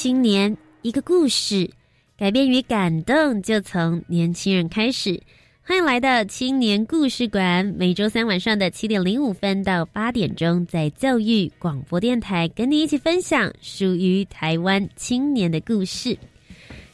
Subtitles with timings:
[0.00, 1.68] 青年，一个故事，
[2.16, 5.20] 改变与感动就从年轻人开始。
[5.60, 16.16] 欢迎来到青年故事馆，每周三晚上的七点零五分到八点钟，在教育广播电台跟你一起分享属于台湾青年的故事。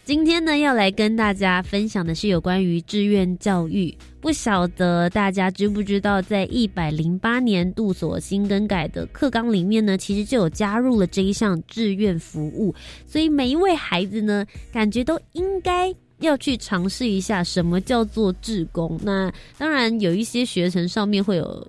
[0.05, 3.97] 今天呢，要来跟大家分享的是有关于志愿教育。
[4.21, 12.75] 不晓得大家知不知道，在一百零八年度所新更改的课纲里面呢，其实就有加入了这一项志愿服务。
[13.07, 19.01] 所以每一位孩子呢，感觉都应该要去尝试一下什么叫做志工。
[19.03, 21.67] 那当然有一些学程上面会有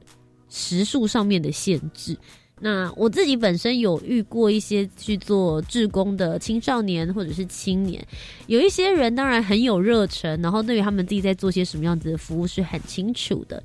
[0.50, 2.18] 时数上面的限制。
[2.60, 8.02] 那我自己本身有遇过一些去做志工的青少年或者是青年，
[8.48, 13.62] 有一些人当然很有热忱，然后对于他们自己在做些什么样子的服务是很清楚的。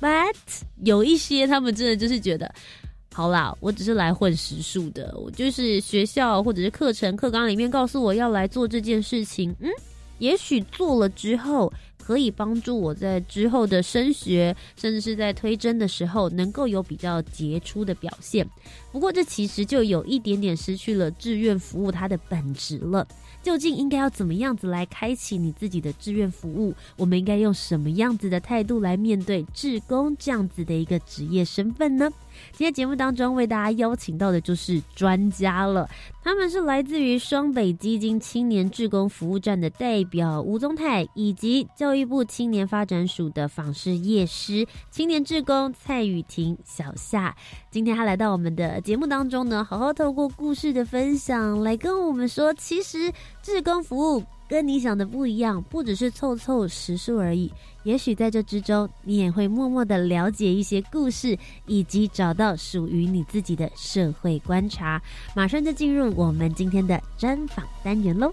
[0.00, 0.36] But
[0.84, 2.54] 有一些他们真的就是觉得，
[3.12, 9.68] 好啦，我只是来混时数的，我就是学校或者是课程课纲里面告诉我要来做这件事情，嗯，
[10.18, 11.72] 也许做了之后。
[12.08, 18.48] 可以帮助我在之后的升学，甚至是在推甄的时候，能够有比较杰出的表现。
[18.90, 23.06] 不过，这其实就有一点点失去了志愿服务它的本质了。
[23.42, 26.74] 究竟应该要怎么样子来开启你自己的志愿服务？
[26.96, 32.10] 我们应该用什么样子的态度来面对志工这样子的一个职业身份呢？
[32.52, 35.88] 今天节目当中为大家邀请到的就是专家了，
[36.22, 47.34] 他们是来自于双北基金青年志工服务站的代表吴宗泰，以及教育部青年发展署的访视业师青年志工蔡雨婷小夏。
[47.70, 53.12] 今天他来到我们的节目当中呢，好好透过故事的分享来跟我们说，其实
[53.42, 54.24] 志工服务。
[54.48, 57.52] 跟你想的不一样，不只是凑凑时数而已。
[57.84, 65.00] 也许在这之中，你也会默默的了解一些故事，以及找到属于你自己的社会观察。
[65.34, 68.32] 马上就进入我们今天的专访单元喽。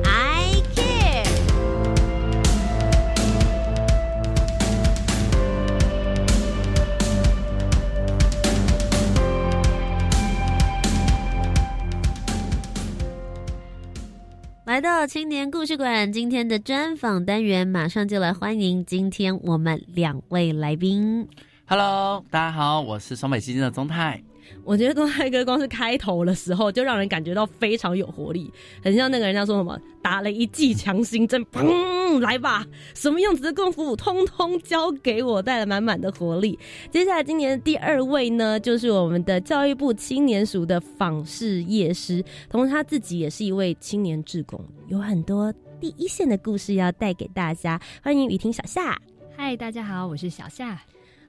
[14.71, 21.27] 来到青年故事馆，今天的专访单元，马上就来欢迎今天我们两位来宾。
[21.65, 24.23] Hello，大家好，我是双北基金的宗泰。
[24.63, 28.51] 我觉得东泰哥光是开头的时候就让人感觉到非常有活力，
[28.83, 36.57] 很像那个人家说什么打了一剂强心针，砰，来吧，什么样子的功夫，通通交给我，带来满满的活力。
[36.89, 47.79] 接下来今年的第二位呢，就是我们的教育部青年署的访视业师，同时他自己也是一位青年志工，有很多第一线的故事要带给大家。
[48.03, 48.99] 欢迎雨婷小夏。
[49.35, 50.79] 嗨，大家好，我是小夏。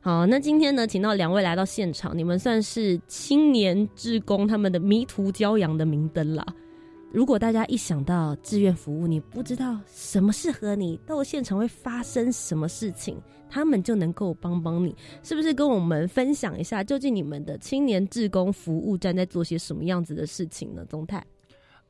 [0.05, 6.45] 好，那今天呢，请到两位来到现场，你们算是青年志工他们的迷途骄阳的明灯啦。
[7.13, 13.17] 如果大家一想到志愿服务，你不知道什么适合你，到现场会发生什么事情，
[13.49, 15.55] 他们就能够帮帮你，是不是？
[15.55, 20.85] 跟我们分享一下，究竟你们的青年志工服务站在做些什么样子的事情呢？
[20.87, 21.25] 宗泰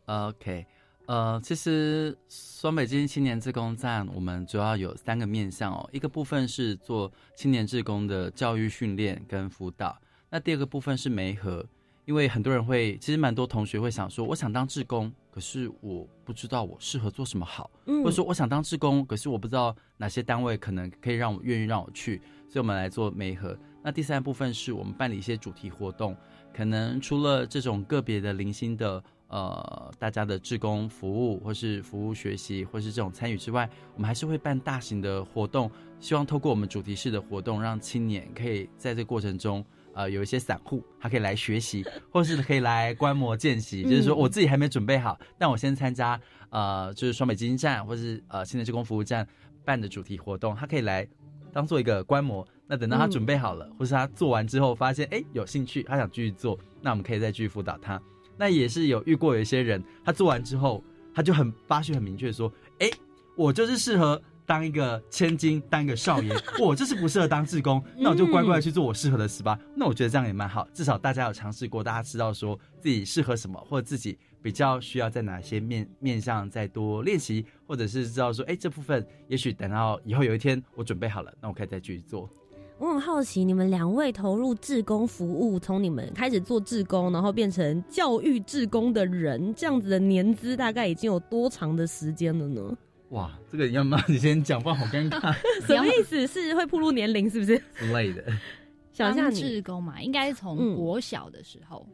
[0.04, 0.66] ，OK，
[1.06, 5.88] 呃，其实双北基青年志工站，我们主要有三个面向哦。
[5.92, 10.00] 一个部分是做青年志工的教育训练跟辅导，
[10.30, 11.66] 那第二个部分是媒合。
[12.04, 23.56] 因为很多人会，其实蛮多同学会想说，我想当志工，可是我不知道我适合做什么好，或者说我想当志工，可是我不知道哪些单位可能可以让我愿意让我去，所以我们来做媒合。
[23.84, 26.16] 那第三部分是我们办理一些主题活动，
[26.52, 29.02] 可能除了这种个别的零星的。
[29.32, 35.70] 呃，大家的志工服务，或是服务学习，或是这种参与之外，我们还是会办大型的活动，
[36.00, 39.64] 希望透过我们主题式的活动，让青年可以在这过程中，
[39.94, 43.82] 呃，有一些散户，他可以来学习，或是可以来观摩见习。
[43.84, 46.20] 就是说，我自己还没准备好，但我先参加，
[46.50, 49.26] 呃，就是双北基金站，或是呃，青年志工服务站
[49.64, 51.08] 办的主题活动，他可以来
[51.54, 52.46] 当做一个观摩。
[52.66, 57.98] 那等到他准备好了，或是他做完之后发现，哎，有兴趣，他想继续做，那我们可以再继续辅导他。
[58.36, 60.82] 那也是有遇过有一些人，他做完之后，
[61.14, 62.90] 他就很发讯很明确说：“哎，
[63.36, 82.28] 我就是适合当一个千金，当一个少爷， 我就是不适合当志工，那我就乖乖去做我适合的事吧。”那我觉得这样也蛮好，至少大家有尝试过，大家知道说自己适合什么，或者自己比较需要在哪些面面上再多练习，或者是知道说：“哎，这部分也许等到以后有一天我准备好了，那我可以再继续做。”
[82.78, 92.76] 我很好奇，你们两位投入志工服务，从你们开始做志工，然后变成教育志工的人，这样子的年资大概已经有多长的时间了呢？
[93.10, 94.02] 哇，这个要吗？
[94.08, 95.32] 你先讲，不然好尴尬。
[95.64, 96.26] 什么意思？
[96.26, 97.56] 是会暴露年龄是不是？
[97.76, 98.24] 之类的。
[98.92, 101.86] 想象志工嘛，应该是从国小的时候，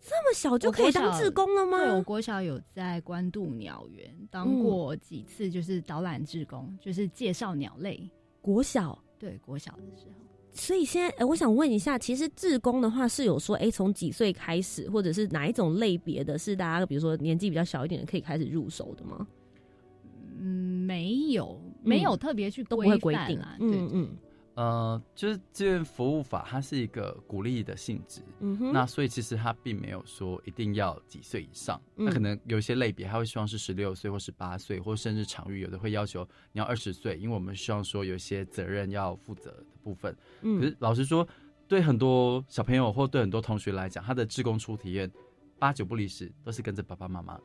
[0.00, 1.78] 这么小就可以当志工了吗？
[1.78, 8.10] 对，我国小有在关渡鸟园当过几次，就是导览志工，就是介绍鸟类。
[8.42, 8.98] 国小。
[9.18, 10.14] 对，国小的时候，
[10.52, 19.26] 所以现在，哎，我想问一下，其实志工的话是有说，哎，从几岁开始，或者是哪一种类别的，是大家比如说年纪比较小一点的可以开始入手的吗？
[20.40, 24.08] 嗯，没有，没有特别去都不会规定啊，嗯嗯。
[24.58, 40.12] 呃，就是志愿服务法，它是一个鼓励的性质，嗯哼，那所以其实它并没有说一定要几岁以上，那可能有一些类别，他会希望是十六岁或十八岁，或甚至场域有的会要求你要二十岁，因为我们希望说有些责任要负责的部分。
[40.42, 41.24] 可是老实说，
[41.68, 45.08] 对很多小朋友或对很多同学来讲，他的志工初体验
[45.56, 47.38] 八九不离十，都是跟着爸爸妈妈。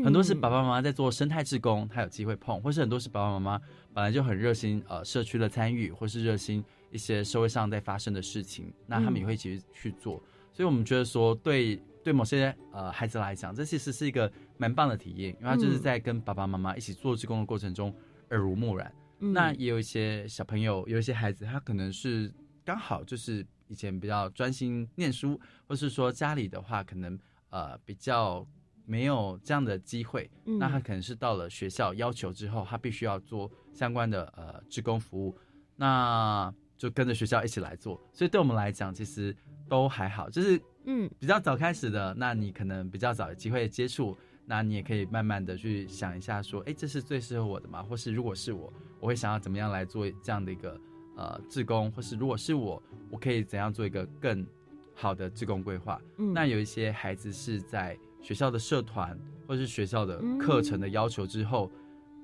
[0.00, 3.60] 嗯，很多是爸爸妈妈在做生态志工，他有机会碰，或是很多是爸爸妈妈
[3.94, 10.22] 本来就很热心呃社区的参与，或是热心一些社会上在发生的事情，那他们也会一起去做。
[10.52, 17.94] 所以我们觉得说，对对某些呃孩子来讲，这其实是一个蛮棒的体验，因为他就是在跟爸爸妈妈一起做志工的过程中
[18.30, 18.92] 耳濡目染。
[19.18, 22.32] 那也有一些小朋友，有一些孩子，他可能是
[22.64, 27.18] 刚好就是以前比较专心念书，或是说家里的话可能
[27.50, 28.46] 呃比较。
[28.86, 35.36] 没有这样的机会，那他可能是到了学校要求之后，他必须要做相关的呃职工服务，
[35.74, 38.00] 那就跟着学校一起来做。
[38.12, 39.36] 所以对我们来讲，其实
[39.68, 47.82] 都还好，就是嗯比较早开始的，那你可能比较早有机会接触，那你也可以慢慢的去想一下，说哎，这是最适合我的吗？
[47.82, 50.80] 或是如果是我，我会想要怎么样来做这样的一个
[51.16, 52.80] 呃志工，或是如果是我，
[53.10, 54.46] 我可以怎样做一个更
[54.94, 56.00] 好的志工规划？
[56.16, 57.98] 那有一些孩子是在。
[58.26, 61.70] 学校的社团或是学校的课程的要求之后，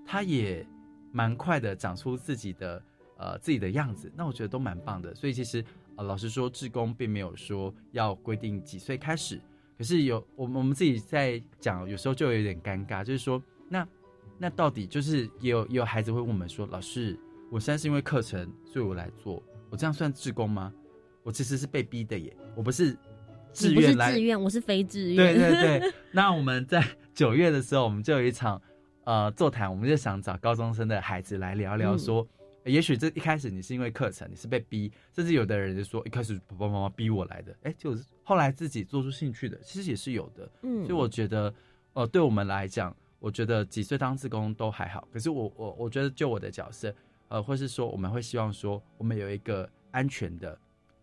[0.04, 0.66] 他也
[1.12, 2.82] 蛮快的长出自己的
[3.18, 5.14] 呃自己的样子，那我觉得都蛮棒的。
[5.14, 9.40] 所以其实呃老实说，志工并没有说要规定几岁开始，
[9.78, 13.86] 可是有我们我们自己在讲，有时候就有点尴尬，就是说那
[14.38, 17.16] 那到底就是也有也有孩子会问我们说，老师，
[17.48, 20.72] 我现在是因为课程所以我来做，我这样算志工吗？
[21.22, 22.98] 我其实是被逼的耶，我不是。
[23.52, 25.16] 志愿来，志愿我是非志愿。
[25.16, 28.60] 对对对， 那我们在 九月的时候，我们就有一场
[29.04, 32.26] 呃座谈，我们就想找高中生的孩子来聊聊，说
[32.64, 40.48] 也许这一开始你是因为课程，你是被逼，甚至有的人就说一开始爸爸妈妈逼我来的，哎，就是后来自己做出兴趣的，其实也是有的。
[40.62, 41.52] 嗯，所以我觉得，
[41.92, 45.06] 呃，对我们来讲，我觉得几岁当志工都还好。
[45.12, 46.94] 可是我我我觉得就我的角色，
[47.28, 50.56] 呃，或是说我们会希望说，我们有一个安全的、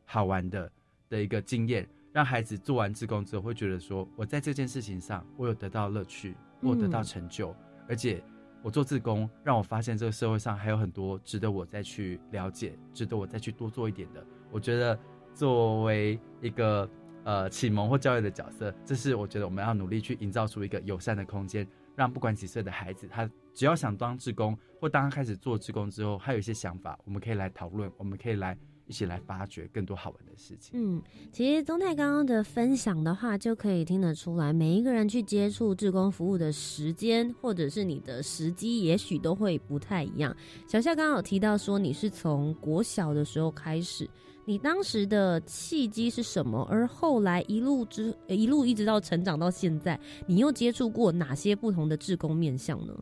[0.05, 0.71] 好玩的
[1.09, 1.87] 的一个经验。
[2.11, 7.55] 让孩子做完志工之后，会觉得说，我在这件事情上，我有得到乐趣，我有得到成就，
[7.87, 8.23] 而且
[8.61, 14.25] 我做志工，让我发现这个社会上还有很多值得我再去了解，值得我再去多做一点的。
[14.51, 14.99] 我觉得
[15.33, 16.89] 作为一个
[17.23, 28.57] 呃启蒙或教育的角色，这是我觉得我们要努力去营造出一个友善的空间，让不管几岁的孩子，他只要想当志工，或当他开始做志工之后，他有一些想法，我们可以来讨论，我们可以来
[28.89, 30.71] 一起来发掘更多好玩的事情。
[30.73, 30.99] 嗯，
[31.31, 40.35] 其实宗泰刚刚的分享的话，就可以听得出来，每一个人去接触志工服务的时间，或者是你的时机，也许都会不太一样。
[40.67, 44.09] 小夏刚刚有提到说，你是从国小的时候开始，
[44.43, 46.67] 你当时的契机是什么？
[46.67, 52.93] 而后来一路之一路一直到成长到现在，你又接触过哪些不同的志工面向呢？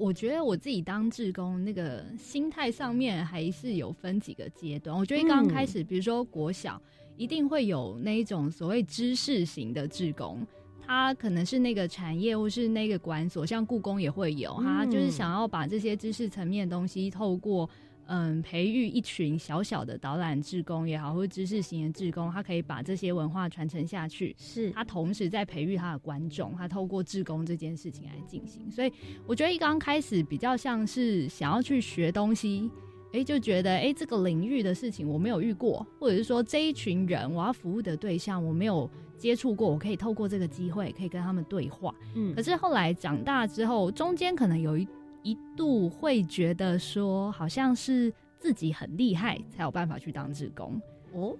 [0.00, 4.96] 我觉得我自己当志工，那个心态上面还是有分几个阶段。
[4.96, 6.80] 我觉得刚刚开始，比如说国小，
[7.18, 10.46] 一定会有那一种所谓知识型的志工，
[10.80, 17.68] 他可能是那个产业或是那个管所，像故宫也会有，他就是想要把这些知识层面的东西透过。
[18.12, 24.34] 嗯，培育一群小小的导览志工也好，或者知识型的志工，他可以把这些文化传承下去。
[24.36, 28.68] 是他同时在培育他的观众，他透过志工这件事情来进行。
[28.68, 28.92] 所以
[29.28, 32.68] 我觉得一刚开始比较像是想要去学东西，
[33.12, 41.94] 哎，就觉得哎这个领域的事情我没有遇过，或者是说这一群人我要服务的对象我没有接触过，我可以透过这个机会可以跟他们对话。
[42.16, 44.84] 嗯，可是后来长大之后，中间可能有一。
[45.22, 50.80] 一度会觉得说，好像是自己很厉害才有办法去当志工
[51.12, 51.36] 哦。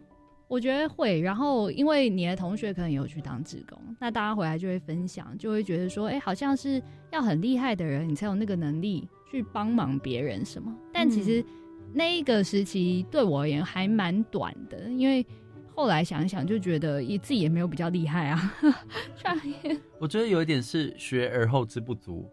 [0.49, 6.82] 我觉得会，然后因为你的同学可能有去当志工，那大家回来就会分享，就会觉得说，哎，好像是
[7.12, 10.76] 要很厉害的人，你才有那个能力去帮忙别人什么。
[10.92, 11.44] 但其实
[11.94, 15.25] 那一个时期对我而言还蛮短的，因为
[15.72, 18.52] 后来想一想，就觉得也自己也没有比较厉害啊。
[20.00, 22.28] 我觉得有一点是学而后知不足。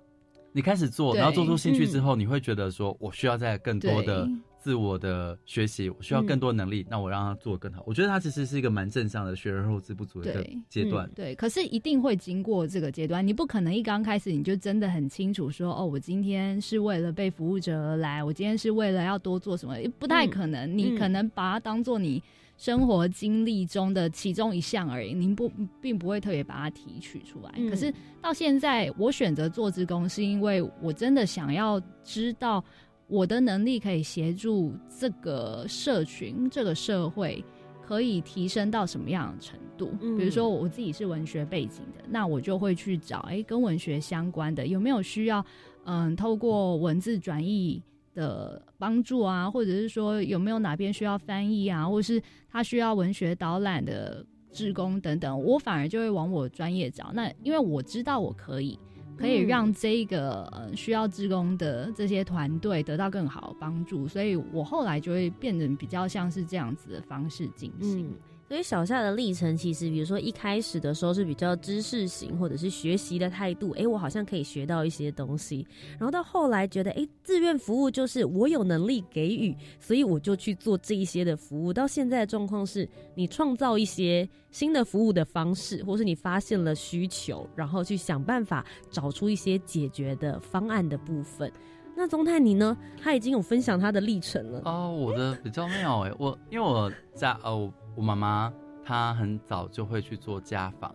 [0.57, 7.83] 你开始做，然后做出兴趣之后，你会觉得说，我需要在更多的自我的学习，我需要更多能力，那我让他做更好。
[7.85, 11.07] 我觉得他其实是一个蛮正向的学而后知不足的一个阶段。
[11.13, 20.75] 对，可是一定会经过这个阶段，你不可能一刚开始你就真的很清楚说，哦，我今天是为了被服务者而来，我今天是为了要多做什么，不太可能。
[20.75, 22.23] 你可能把它当做你。
[22.57, 25.49] 生活经历中的其中一项而已，您不
[25.79, 27.51] 并不会特别把它提取出来。
[27.69, 32.63] 可是到现在，我选择做职工，是因为我真的想要知道
[33.07, 37.45] 我的能力可以协助这个社群、这个社会
[37.85, 39.91] 可以提升到什么样的程度。
[40.17, 45.45] 比如说，我自己是文学背景的，那我就会去找，哎，跟文学相关的有没有需要？
[45.85, 47.81] 嗯，透过文字转译。
[48.17, 52.19] 的帮助啊，或者是说有没有哪边需要翻译啊，或者是
[52.49, 57.11] 他需要文学导览的志工等等，我反而就会往我专业找。
[57.13, 58.79] 那因为我知道我可以，
[59.15, 68.11] 可以让这个呃需要志工的这些团队得到更好的帮助，所以我后来就会变得比较像是这样子的方式进行。
[68.47, 75.67] 所以小夏的历程，其实比如说一开始的时候是比较知识型，或者是学习的态度，哎，我好像可以学到一些东西。
[75.99, 81.73] 然后到后来觉得，哎，自愿服务就是我有能力给予，所以我就去做这一些的服务。
[81.73, 91.51] 到现在的状况是，你创造一些新的服务的方式，或是你发现了需求，然后去想办法找出一些解决的方案的部分。
[91.93, 92.77] 那宗泰你呢？
[93.03, 94.61] 他已经有分享他的历程了。
[94.63, 97.69] 哦，我的比较妙哎，我因为我在哦。
[97.97, 98.53] 我妈妈
[98.85, 100.93] 她很早就会去做家访，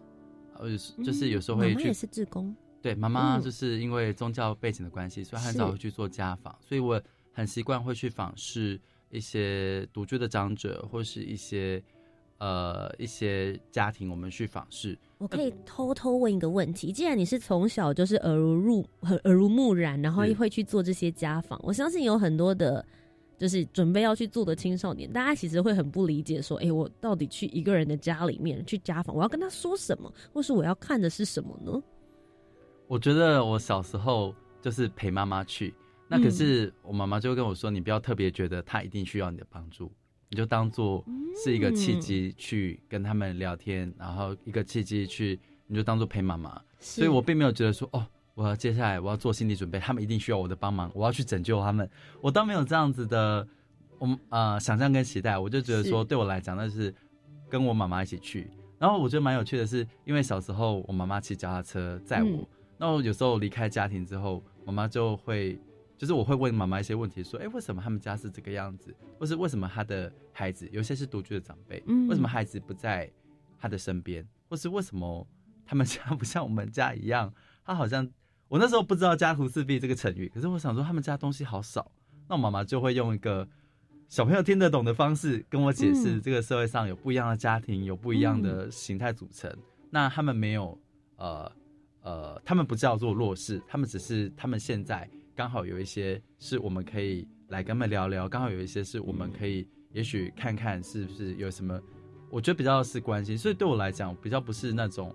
[0.54, 0.70] 呃，
[1.04, 1.88] 就是有时候会去。
[1.88, 2.54] 也是志工。
[2.80, 8.80] 对，妈妈就是因为宗教背景的关系，所以很早会去做家访，所以我很习惯会去访视
[9.10, 11.82] 一些独居的长者，或是一些
[12.38, 14.96] 呃一些家庭，我们去访视。
[15.18, 18.86] 我可以偷偷问一个问题：既然你是从小就是耳濡入
[19.24, 22.86] 耳濡目染，然后会去做这些家访，我相信有很多的。
[23.42, 31.82] 就是准备要去做的青少年，大家其实会很不理解，说：“哎，我到底去一个人的家里面去家访，我要跟他说什么，或是我要看的是什么呢？”
[32.86, 35.74] 我觉得我小时候就是陪妈妈去，
[36.06, 39.90] 那可是我妈妈就会跟我说：“你不要特别觉得她一定需要你的帮助，
[40.28, 41.04] 你就当做
[41.42, 51.88] 是一个契机去跟他们聊天，然后一个契机去，你就当做陪妈妈。”所以我并没有觉得说：“哦。”我要接下来，我要做心理准备，他们一定需要我的帮忙，我要去拯救他们。
[52.20, 53.46] 我倒没有这样子的，
[53.98, 56.94] 我呃想象跟期待，我就觉得说，对我来讲，那是
[57.50, 58.50] 跟我妈妈一起去。
[58.78, 62.48] 然后我觉得蛮有趣的是，因为小时候我妈妈骑脚踏车载我，
[62.78, 65.60] 那我有时候离开家庭之后，妈妈就会，
[65.98, 68.94] 就是我会问妈妈一些问题，说，哎，为什么他们家是这个样子？
[69.20, 73.10] 或是为什么他的孩子有些是独居的长辈，为什么孩子不在
[73.58, 74.26] 他的身边？
[74.48, 75.26] 或是为什么
[75.66, 77.30] 他们家不像我们家一样，
[77.62, 78.10] 他好像。
[78.52, 81.90] 我那时候不知道“家徒四壁”这个成语，可是我想说他们家东西好少，
[82.28, 83.48] 那我妈妈就会用一个
[84.10, 89.50] 小朋友听得懂的方式跟我解释，这个社会上有不一样的家庭，有不一样的形态组成。
[89.88, 90.78] 那他们没有
[91.16, 91.50] 呃
[92.02, 101.80] 呃，他们不叫做弱势，他们只是他们现在刚好有一些是我们可以来跟他们聊聊，刚好有一些是我们可以也许看看是不是有什么，
[102.28, 103.38] 我觉得比较是关心。
[103.38, 105.10] 所以对我来讲，比较不是那种，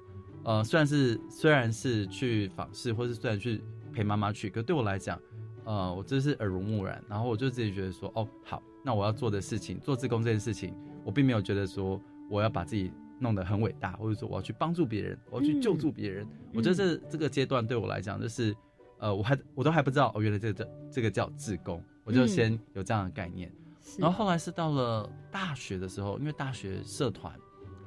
[0.47, 3.61] 呃，虽然是虽然是去访视，或是虽然去
[3.91, 5.19] 陪妈妈去，可对我来讲，
[5.65, 7.03] 呃，我真是耳濡目染。
[7.09, 10.73] 然后我就自己觉得说，哦，好，那我要做的事情，做自工这件事情，
[11.03, 16.25] 我并没有觉得说我要把自己弄得很伟大，或者说我要去帮助别人，我要去救助别人。
[16.53, 18.55] 我觉得这这个阶段对我来讲，就是，
[18.99, 23.51] 呃，我还我都还不知道，哦，原来这个这个叫自工，我就先有这样的概念。
[23.97, 27.37] 然后后来是到了大学的时候，因为大学社团，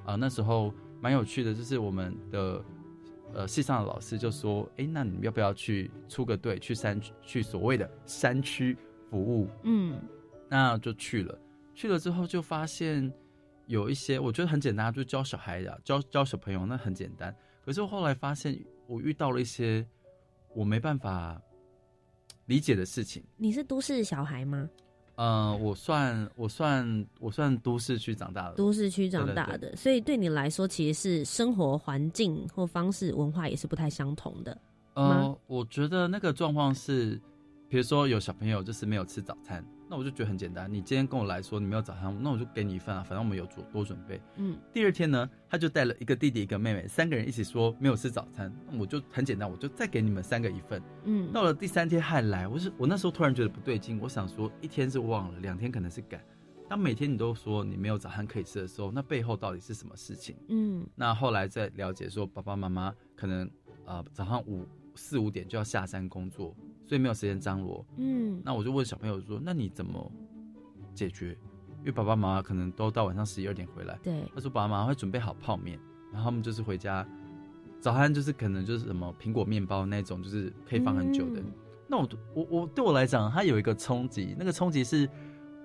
[0.04, 2.64] 啊，那时候蛮有趣的，就是我们的
[3.32, 8.76] 呃系上的老师就说，哎，那你们要不要去出个队，去山去所谓的山区
[9.08, 9.48] 服务？
[9.62, 10.00] 嗯，
[10.48, 11.38] 那就去了。
[11.74, 13.10] 去了之后就发现
[13.66, 17.34] 有一些，我觉得很简单，就教小孩呀，教教小朋友，那很简单。
[17.64, 19.86] 可是我后来发现，我遇到了一些
[20.54, 21.40] 我没办法
[22.46, 23.22] 理解的事情。
[23.36, 24.68] 你是都市小孩吗？
[25.22, 34.56] 嗯，我算我算我算都市区长大的，都市区长大的，所以对你来说，其实是生活环境或方式、文化也是不太相同的。
[34.94, 37.20] 呃，我觉得那个状况是，
[37.70, 39.64] 比如说有小朋友就是没有吃早餐。
[39.88, 44.20] 那我就觉得很简单，你今天跟我来说你没有早餐，那我就给你一份啊，反正我们有做多准备。
[44.36, 50.80] 嗯，第二天呢，他就带了一个弟弟一个妹妹，三个人一起说没有吃早餐，那我就很简单，我就再给你们三个一份。
[51.04, 56.20] 嗯，到了第三天还来，我是我那时候突然觉得不对劲，我想说一天是忘了，两天可能是赶。
[56.68, 60.36] 当每天你都说你没有早餐可以吃的时候，那背后到底是什么事情？
[60.50, 63.50] 嗯，那后来再了解说爸爸妈妈可能
[63.86, 66.54] 呃早上五四五点就要下山工作。
[66.90, 70.10] 所以没有时间张罗，嗯，那我就问小朋友说：“那你怎么
[70.92, 71.38] 解决？”
[71.78, 75.78] 因为爸爸妈妈可能都到晚上十一二点回来，对，他说爸爸妈妈会准备好泡面，
[76.12, 77.06] 然后他们就是回家
[77.80, 81.40] 早餐就是可能就是什么苹果面包那种，就是可以放很久的。
[81.86, 85.08] 那我我我对我来讲，它有一个冲击，那个冲击是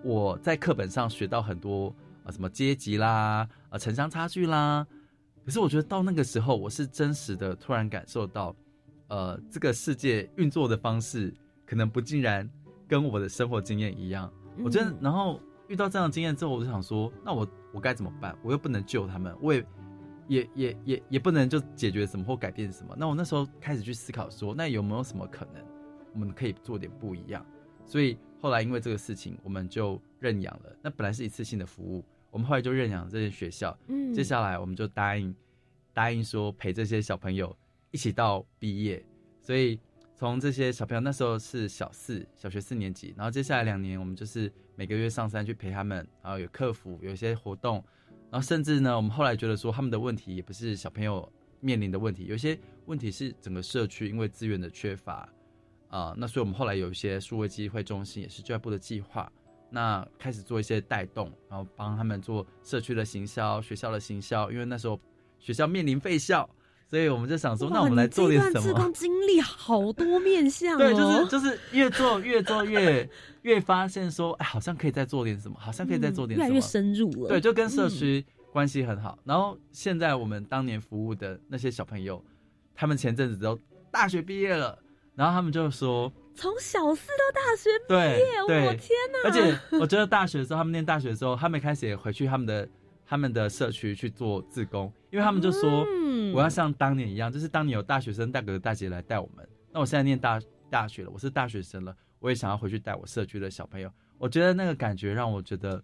[0.03, 1.91] 我在课本上学到很多
[2.23, 4.85] 啊什么阶级啦啊城乡差距啦，
[5.43, 8.55] 可是我觉得到那个时候，我是真实的突然感受到。
[9.07, 11.33] 呃，这个世界运作的方式
[11.65, 12.49] 可能不尽然
[12.87, 14.31] 跟我的生活经验一样。
[14.63, 18.37] 我真的，然后遇到这样的经验之后，我就想说，那我我该怎么办？
[18.41, 19.65] 我又不能救他们，我也
[20.27, 22.95] 也也也也不能就解决什么或改变什么。
[22.97, 25.63] 那我那时候开始去思考说，那有没有什么可能
[26.13, 27.45] 我们可以做点不一样？
[27.85, 30.75] 所以后来因为这个事情，我们就认养了。
[30.81, 33.77] 那本来是一次性的服务，我们后来就认养这些学校。
[33.87, 35.35] 嗯，接下来我们就答应
[35.93, 37.55] 答应说陪这些小朋友。
[37.95, 39.01] 一起到毕业，
[39.41, 39.79] 所以
[40.17, 47.81] 从这些小朋友那时候是小四，小学四年级，然后接下来两年我们就是每个月上山去陪他们，然后有客服，有一些活动，
[48.29, 51.31] 然后甚至呢，我们后来觉得说他们的问题也不是小朋友
[51.61, 55.29] 面临的问题，有些问题是整个社区因为资源的缺乏
[55.87, 59.31] 啊，那所以我们后来有一些数位机会中心也是教育部的计划，
[59.69, 64.99] 那开始做一些带动，然后帮他们做社区的行销、学校的行销，因为那时候
[65.39, 66.49] 学校面临废校。
[66.87, 68.61] 所以我们就想说，那我们来做点什么？
[68.61, 73.09] 自工经历好多面向，对，就是就是越做越做越
[73.41, 77.29] 越发现说，哎，好像可以再做点什么，好像可以再做点什么，越来越深入了。
[77.29, 79.17] 对，就跟社区关系很好。
[79.23, 82.23] 然后现在我们当年服务的那些小朋友，
[82.75, 83.59] 他们前阵子都
[83.91, 84.77] 大学毕业了，
[85.15, 89.29] 然后他们就说，从小四到大学毕业，我天哪！
[89.29, 92.67] 而且我觉得大学的时候，他们念大学的时候，他们开始也回去他们的。
[93.07, 95.85] 他们的社区去做自工，因为他们就说，
[96.33, 99.47] 我要像当年一样，就是当年有大学生大哥哥大姐来带我们。
[99.71, 103.91] 那我现在念大大学了，我是大学生了，我也想要回去带我社区的小朋友。
[104.17, 105.83] 我觉得那个感觉让我觉得，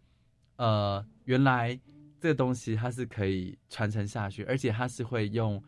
[0.55, 1.77] 呃，原来
[2.19, 5.61] 这个东西它是可以传承下去，而且它是会用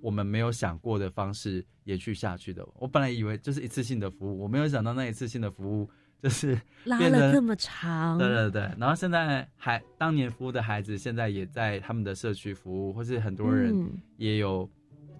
[0.00, 2.66] 我们没有想过的方式延续下去的。
[2.74, 5.88] 我本来以为就是一次性的服务，我没有想到那一次性的服务。
[6.22, 8.62] 就是拉了这么长，对对对。
[8.76, 14.68] 然后现在还当年服务的孩子，现在也在他们的社区服务，或是很多人也有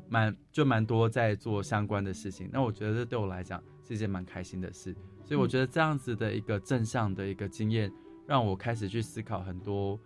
[0.08, 2.50] 蛮就蛮多在做相关的事情。
[2.52, 4.94] 那我觉得这对我来讲是一件蛮开心的事。
[5.24, 7.92] 所以我觉得这样子的一个正向的一个经验，
[8.26, 10.00] 让我开始去思考很多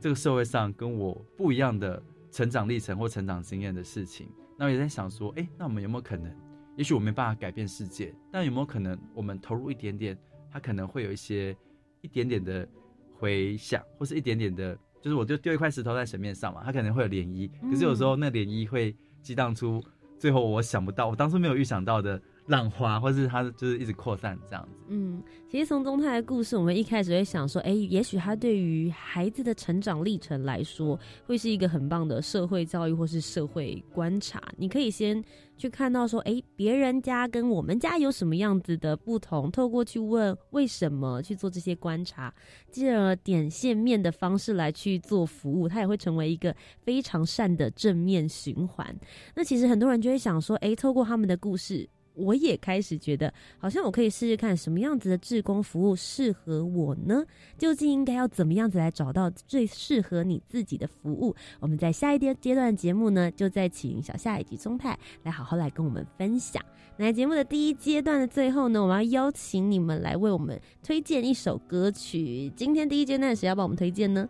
[0.00, 4.28] 这个社会上跟我不一样的成长历程或成长经验的事情。
[4.56, 6.32] 那我也在想说，哎，那我们有没有可能？
[6.76, 10.16] 也许我没办法改变世界，但有没有可能我们投入一点点？
[10.58, 11.56] 它可能会有一些
[12.00, 12.68] 一点点的
[13.16, 17.48] 回响，或是一点点的，就是我就丢一块石头在水面上嘛，它可能会有涟漪。
[17.70, 19.80] 可是有时候那涟漪会激荡出
[20.18, 24.78] 最后我想不到，我当初没有预想到的浪花，或是它就是一直扩散这样子。
[24.88, 34.42] 嗯，其实从宗泰的故事，我们一开始会想说，哎，也许他对于孩子的成长历程来说，会是一个很棒的社会教育或是社会观察。
[34.56, 35.22] 你可以先
[35.58, 42.32] 去看到说，哎，别人家跟我们家有什么样子的不同，透过去问为什么去做这些观察，
[42.70, 48.98] 进而点线面的方式来去做服务，它也会成为一个非常善的正面循环。
[49.34, 51.86] 那其实很多人就会想说，哎，透过他们的故事。
[52.18, 57.24] 我也开始觉得，好像我可以试试看什么样子的志工服务适合我呢？
[57.56, 61.34] 究竟应该要怎么样子来找到最适合你自己的服务？
[61.60, 66.62] 我们在下一阶阶段节目呢，就再请小夏以及中泰来好好来跟我们分享。
[66.96, 72.52] 那节目的第一阶段的最后呢，我们要邀请你们来为我们推荐一首歌曲。
[72.56, 74.28] 今天第一阶段谁要帮我们推荐呢？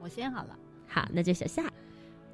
[0.00, 0.56] 我先好了。
[0.86, 1.64] 好，那就小夏。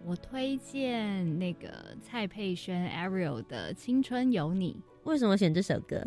[0.09, 4.73] 我推荐那个蔡佩轩 Ariel 的《青春有你》。
[5.05, 6.03] 为什么选这首歌？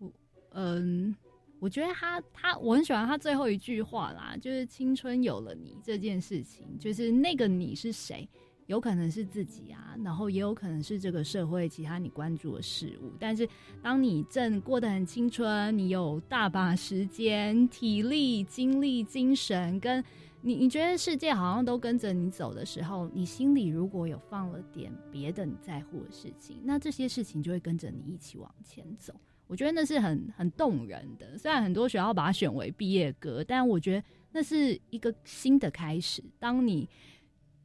[0.00, 0.10] 我
[0.54, 1.14] 嗯，
[1.60, 8.28] 我觉得他他我很喜欢他最后一句话啦，就是“青春有了你”这件事情，就是那个你是谁？
[8.66, 13.12] 有可能是自己啊，然后也有可能是这个社会其他你关注的事物。
[13.20, 13.48] 但是
[13.80, 20.04] 当你正过得很青春，你有大把时间、体力、精力、精神跟。
[20.42, 29.12] 你你觉得世界好像都跟着你走的时候，你心里如果有放了点别的你在乎的事情，那这些事情就会跟着你一起往前走。
[29.46, 31.36] 我觉得那是很很动人的。
[31.36, 36.22] 虽然很多学校把它选为毕业歌，但我觉得那是一个新的开始。
[36.38, 36.88] 当你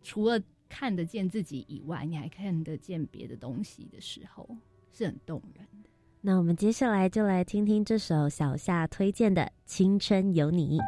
[0.02, 4.50] 除了看得见自己以外，你还看得见别的东西的时候，
[4.92, 5.90] 是很动人的。
[6.22, 10.80] 那我们接下来就来听听这首小夏推荐的《青春有你》。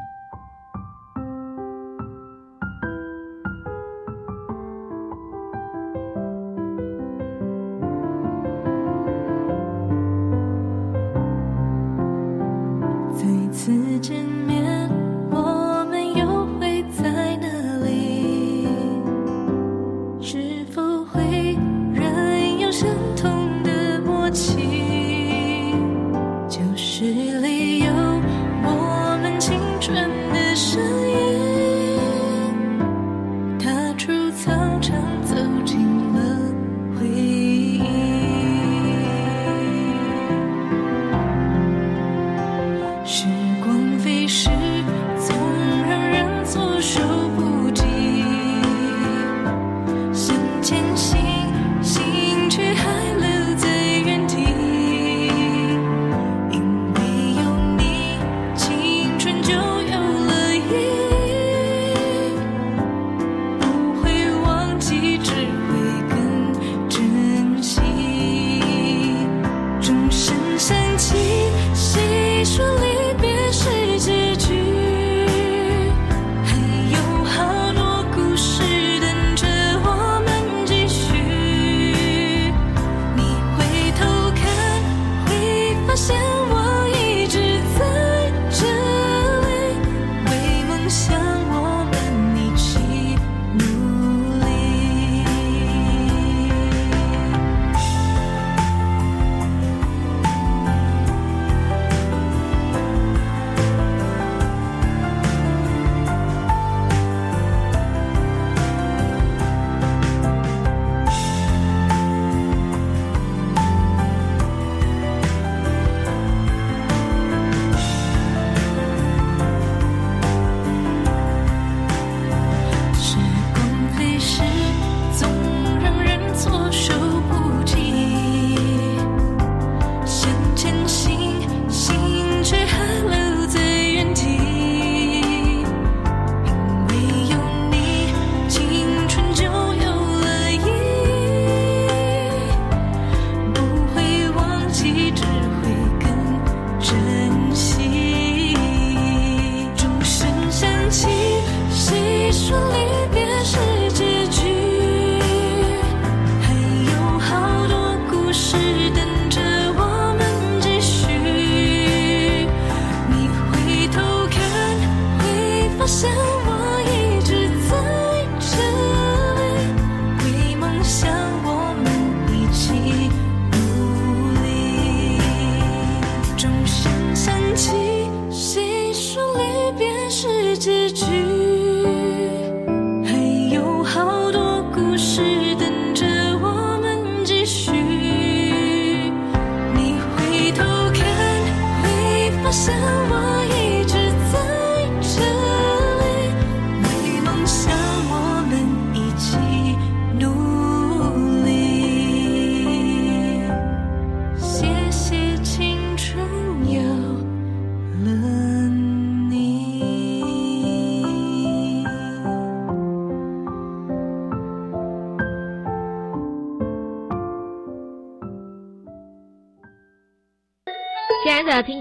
[165.87, 166.11] 想
[166.45, 166.56] 我。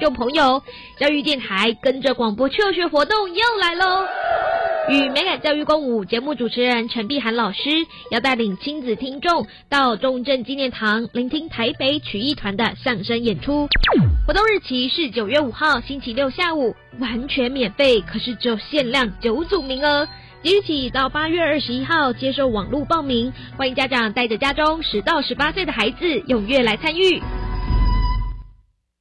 [0.07, 0.63] 众朋友，
[1.01, 4.07] 教育电台跟着广播求学活动又来喽！
[4.89, 7.59] 与美感教育共舞节目主持人陈碧涵老师
[8.13, 13.67] 要带领亲子听众到中正纪念堂聆听台北曲艺团的相声演出。
[14.29, 20.07] 活动日期是九月五号星期六下午，完全免费，可是只有限量九组名额。
[20.41, 27.21] 即日起到八月二十一号接受网络报名，欢迎家长带着家中十到十八岁的孩子踊跃来参与。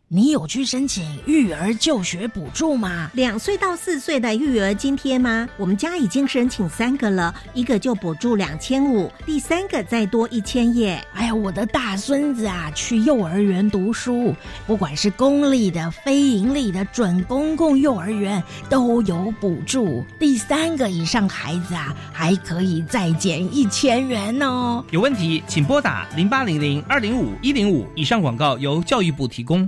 [0.07, 3.09] 你有去申请育儿就学补助吗？
[3.15, 5.49] 两岁到四岁的育儿津贴吗？
[5.57, 11.03] 我们家已经申请三个了，一个就补助两千五，第三个再多一千耶。
[11.15, 14.35] 哎呀，我的大孙子啊，去幼儿园读书，
[14.67, 20.05] 不管是公立的、非盈利的、准公共幼儿园都有补助。
[20.19, 24.85] 第三个以上孩子啊，还可以再减一千元哦。
[24.91, 27.87] 有问题请拨打零八零零二零五一零五。
[27.95, 29.67] 以上广告由教育部提供。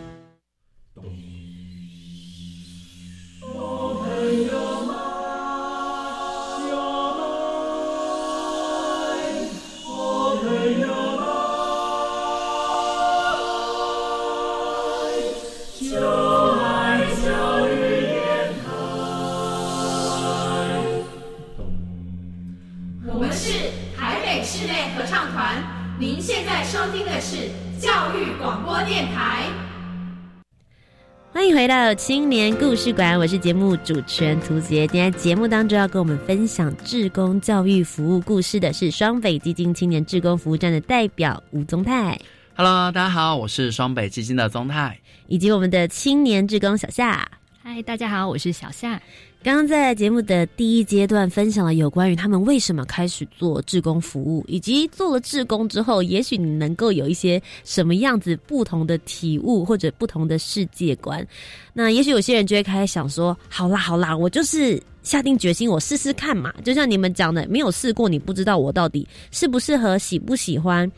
[31.53, 34.87] 回到青年故事馆，我是节目主持人涂杰。
[34.87, 42.17] 今天节目当中要跟我们分享志工教育服务故事的是双北基金青年志工服务站的代表吴宗泰。
[42.55, 47.29] Hello，大家好，我是双北基金的宗泰，以及我们的青年志工小夏。
[47.61, 49.01] 嗨，大家好，我是小夏。
[49.43, 61.25] 刚刚在节目的第一阶段分享了有关于他们为什么开始做志工服务，以及做了志工之后，也许你能够有一些什么样子不同的体悟或者不同的世界观。
[61.73, 66.53] 那也许有些人就会开始想说：好啦好啦，我就是下定决心，我试试看嘛。
[66.63, 70.89] 就像你们讲的，没有试过，你不知道我到底适不适合，喜不喜欢。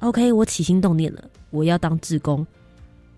[0.00, 2.46] OK，我起心动念了，我要当志工。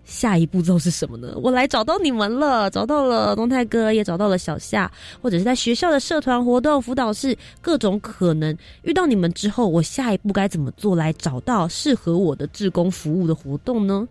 [0.05, 1.33] 下一步骤是什么呢？
[1.41, 14.07] 我来找到你们了，找到了东泰哥，也找到了小夏，或者是在学校的社团活动、辅导室，各种可能遇到你们之后，我下一步该怎么做来找到适合我的志工服务的活动呢？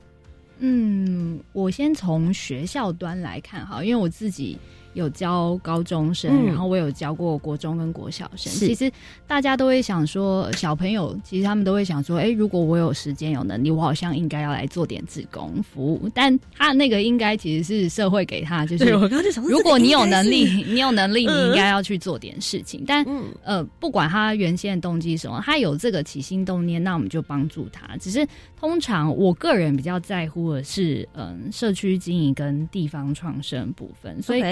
[0.59, 4.59] 嗯，我先从学校端来看哈，因为我自己。
[4.94, 8.52] 有教高中生，然后我有教过国中跟国小生。
[8.52, 8.90] 其实
[9.26, 16.11] 大家都会想说，小朋友其实他们都会想说，哎，如果我有时间有能力，我好像应该要来做点自工服务。
[16.14, 18.85] 但他那个应该其实是社会给他，就是
[19.48, 22.85] 如果你有能力，你有能力，你应该要去做点事情。
[22.87, 23.05] 但
[23.42, 27.96] 呃，不管他原先的动机什么，他有这个起心动念，那我们就帮助他。
[27.96, 28.26] 只是
[28.61, 34.42] 通常我个人比较在乎的是，嗯，社区经营跟地方创生部分，所以。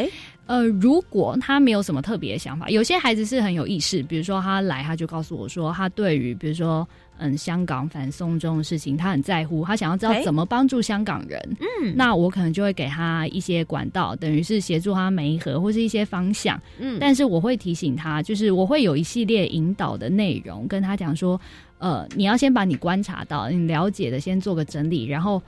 [0.50, 6.84] 呃，如果他没有什么特别的想法，有些孩子是很有意识，比如说他来，他就告诉我说，他对于比如说
[7.18, 11.40] 嗯香港反送中的事情，他很在乎，他想要知道怎么帮助香港人。
[11.60, 16.60] 嗯，那我可能就会给他一些管道，等于是协助他每一盒或是一些方向。
[16.80, 21.40] 嗯，但是我会提醒他，就是我会有一系列引导的内容，跟他讲说，
[21.78, 25.40] 呃，你要先把你观察到、你了解的先做个整理，然后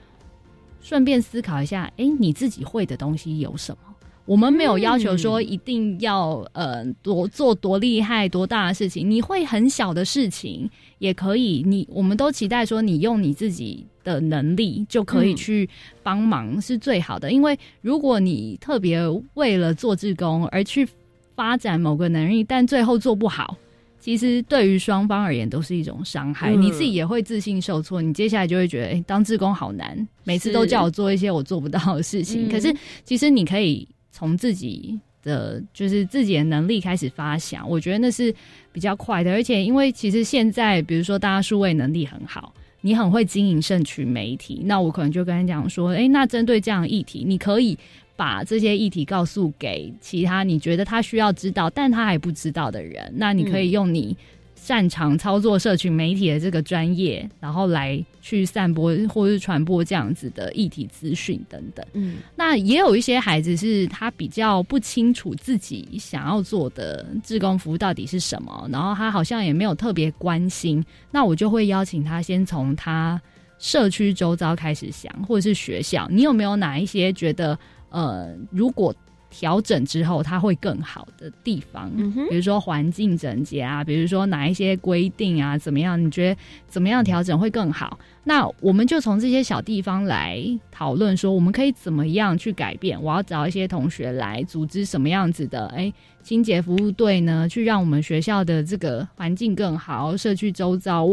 [0.79, 3.92] 顺便思考一下，哎，你自己会的东西有什么？
[4.25, 11.61] 我们没有要求说一定要呃多做多厉害多大的事情，你会很小的事情也可以。
[11.65, 15.69] 你我们都期待说你用你自己的能力就可以去
[16.01, 17.33] 帮忙是最好的。
[17.33, 19.01] 因为如果你特别
[19.33, 20.87] 为了做志工而去
[21.35, 23.57] 发展某个能力，但最后做不好，
[23.99, 26.55] 其实对于双方而言都是一种伤害。
[26.55, 32.47] 你自己也会自信受挫，你接下来就会觉得哎，当志工好难，每次都叫我做一些我做不到的事情。
[32.49, 33.85] 可是其实你可以。
[34.13, 38.33] 从自己的就是自己的能力开始发想，我觉得那是
[38.71, 39.31] 比较快的。
[39.31, 47.77] 而且，因为其实现在，比如说大家数位能力很好，你很会经营社群媒体，那我可能就跟你讲说，哎，那针对这样的议题，你可以
[48.15, 53.11] 把这些议题告诉给其他你觉得他需要知道，但他还不知道的人。
[53.15, 54.15] 那你可以用你。
[54.63, 61.85] 擅长操作社群媒体的这个专业，然后来去散播或是传播这样子的议题资讯等等。
[61.91, 73.21] 嗯，那也有一些孩子是他比较不清楚自己想要做的志工服务到底是什么，然后他好像也没有特别关心，那我就会邀请他先从他
[73.59, 78.95] 社区周遭开始想，或者是学校，你有没有哪一些觉得呃，如果
[79.33, 81.91] 调整之后，它会更好的地方，
[82.29, 85.99] 比如说环境整洁啊，比如说哪一些规定啊，怎么样？
[85.99, 87.97] 你觉得怎么样调整会更好？
[88.25, 90.39] 那我们就从这些小地方来
[90.71, 93.01] 讨论，说我们可以怎么样去改变。
[93.01, 95.91] 我要找一些同学来组织什么样子的哎
[96.21, 97.49] 清洁服务队呢？
[97.49, 101.07] 去让我们学校的这个环境更好，社区周遭，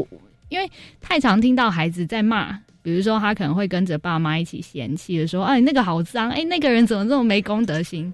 [0.51, 2.61] 因为太常听到孩子在骂。
[2.83, 6.31] 比如说，他可能会跟着爸妈一起嫌弃的说：“哎，那个好脏！
[6.31, 8.13] 哎，那个人怎么这么没公德心？”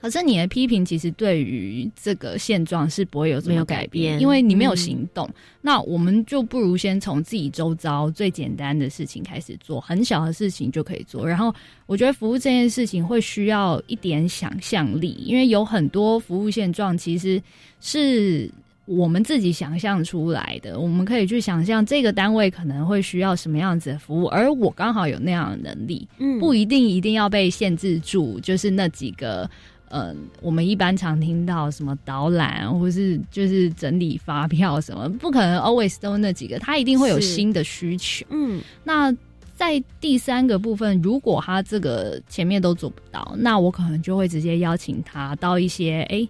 [0.00, 5.28] 可是你的批评其实对于这个现状是不会有什么改变，因为你没有行动。
[5.60, 11.28] 那我们就不如先从自己周遭最简单的事情开始做，很小的事情就可以做。
[11.28, 17.42] 然后，我觉得服务这件事情会需要一点想象力，因为有很多服务现状其实
[17.80, 18.50] 是。
[18.86, 29.48] 我们自己想象出来的，我们可以去想象这个单位可能会需要什么样子的服务，而我刚好有那样的能力，嗯，不一定一定要被限制住，就是那几个，
[29.90, 39.14] 嗯，我们一般常听到什么导览，或是就是整理发票什么，不可能 always 都那几个，他一定会有新的需求，嗯，那
[39.54, 46.26] 在第三个部分，如果他这个前面都做不到，那我可能就会直接邀请他到一些，哎。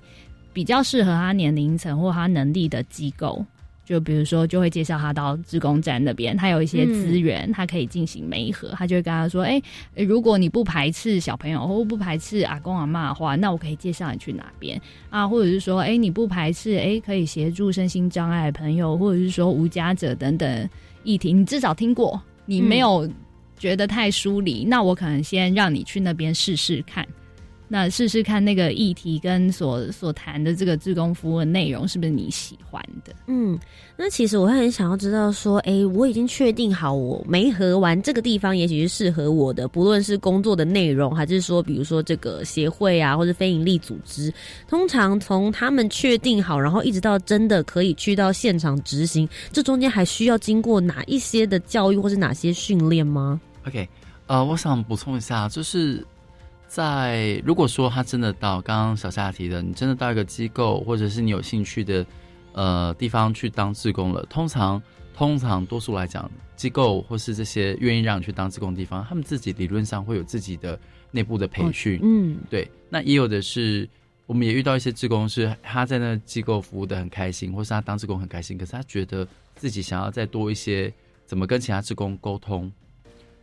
[0.52, 3.44] 比较适合他年龄层或他能力的机构，
[3.84, 8.68] 就比如说，就会介绍他到职工站那边，他有一些资源，他可以进行媒合。
[8.76, 9.60] 他就会跟他说：“哎，
[9.96, 15.26] 如果你不排斥小朋友或不排斥阿公阿妈的话，那我可以介绍你去哪边啊？
[15.26, 20.68] 或者是说，哎，你不排斥，哎，可以协助身心障碍朋友，或者是说无家者等等
[21.02, 23.08] 议题，你至少听过，你没有
[23.58, 27.04] 觉得太疏离，那我可能先让你去那边试试看。”
[27.72, 33.14] 那试试看那个议题跟所所谈的这个志工服务的内容是不是你喜欢的？
[33.28, 33.56] 嗯，
[33.96, 44.34] 那其实我会很想要知道说，哎，我已经确定好我没合完这个地方，也许是适合我的，不论是工作的内容，还是说，比如说这个协会啊，或者非营利组织，
[44.66, 53.88] 通常从他们确定好，然后一直到真的可以去到现场执行，这中间还需要经过哪一些的教育或是哪些训练吗？OK，
[54.26, 56.04] 呃，我想补充一下，就是。
[56.70, 62.06] 在如果说他真的到刚刚小夏提的，你真的到一个机构，或者是你有兴趣的
[62.52, 64.80] 呃地方去当志工了，通常
[65.12, 70.78] 通常多数来讲，机构或是这些愿意让你去当志工的地方，他们自己理论上会有自己的
[71.10, 72.70] 内部的培训，嗯，对。
[72.88, 73.88] 那也有的是，
[74.26, 80.92] 我们也遇到一些志工是他在那机构服务的很开心，或是他当志工很开心，可是他觉得自己想要再多一些
[81.26, 82.70] 怎么跟其他志工沟通，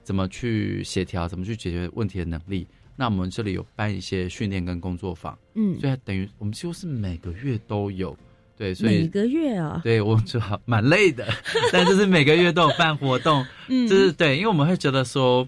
[0.01, 2.65] 怎么去协调，怎么去解决问题的能力。
[2.99, 8.17] 那我们这里有办一些训练跟工作坊，嗯，所以等于我们几乎是每个月都有，
[8.57, 11.23] 对，所以每个月啊，对我就好蛮累的，
[11.71, 15.47] 但就是每个月都有办活动，嗯，就是对，因为我们会觉得说，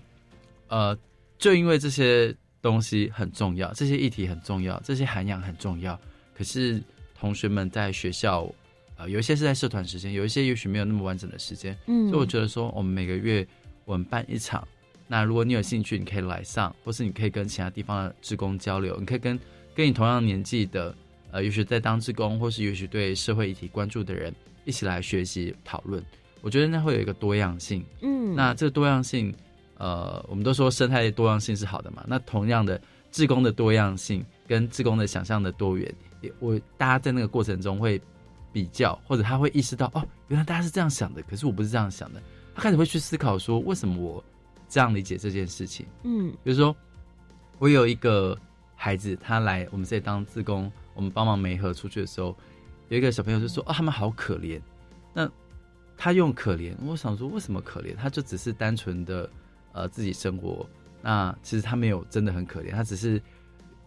[0.68, 0.96] 呃，
[1.40, 2.32] 就因为这些
[2.62, 6.00] 东西很重要，这些议题很重要，这些涵养很重要，
[6.38, 6.80] 可是
[7.20, 8.48] 同学们在学校，
[8.96, 13.48] 呃，有一些是在社团时间，有一些也许没有那么完整的时间，嗯，所以我觉得说，我们每个月
[13.86, 14.68] 我们办一场。
[15.12, 18.96] 那如果你有兴趣，你可以来上，或是你可以跟其他地方的职工交流。
[19.00, 19.40] 你可以跟
[19.74, 20.96] 跟你同样年纪的，
[21.32, 24.32] 呃，也许在当职工，或是也许对社会议题关注的人，
[24.66, 26.04] 一起来学习讨论。
[26.42, 27.84] 我觉得那会有一个多样性。
[28.02, 29.34] 嗯，那这个多样性，
[29.80, 32.06] 呃，我们都说生态多样性是好的嘛。
[32.08, 32.80] 那同样的，
[33.12, 35.92] 职工的多样性跟职工的想象的多元，
[36.22, 38.00] 也我大家在那个过程中会
[38.54, 42.22] 比较，或者他会意识到，哦，原来大家是这样想的，可是我不是这样想的。
[42.54, 44.24] 他开始会去思考说，为什么我。
[44.70, 46.76] 这样理解这件事情，嗯，比如说，
[47.58, 48.38] 我有一个
[48.76, 52.38] 孩子，他来我们这里当自工，我们帮忙媒合出去的时候，
[52.90, 54.62] 有一个小朋友就说：“哦，他们好可怜。”
[55.12, 55.30] 那
[55.98, 57.96] 他用可怜，我想说，为什么可怜？
[57.96, 59.30] 他就只是单纯的
[59.74, 60.70] 呃自己生活，
[61.02, 63.20] 那其实他没有真的很可怜，他只是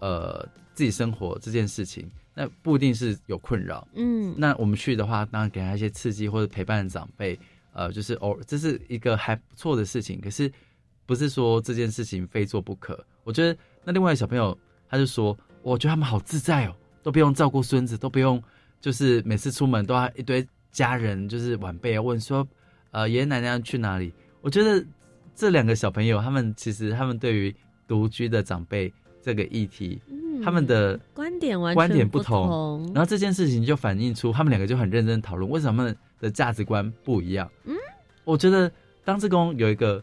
[0.00, 4.34] 呃自己生活这件事情，那不一定是有困扰，嗯。
[4.36, 7.38] 那我们去的话，当然给他一些刺激或者陪伴长辈，
[7.72, 10.52] 呃，就是偶这是一个还不错的事情，可是。
[11.06, 14.56] 不是说这件事情非做不可，我觉得那另外小朋友
[14.88, 18.42] 他就说，我觉得他们好自在哦，都不用照顾孙子，都不用，
[18.80, 22.46] 就是每次出门都要一堆家人，就是晚辈要问说，
[22.90, 24.12] 呃，爷爷奶奶要去哪里？
[24.40, 24.84] 我觉得
[25.34, 27.54] 这两个小朋友他们其实他们对于
[27.86, 30.00] 独居的长辈这个议题，
[30.44, 37.50] 他们的观点完观点不同，然后这件事情就反映出他们两个就很认真讨论为什么的价值观不一样。
[37.64, 37.76] 嗯，
[38.24, 38.70] 我觉得
[39.04, 40.02] 当志工有一个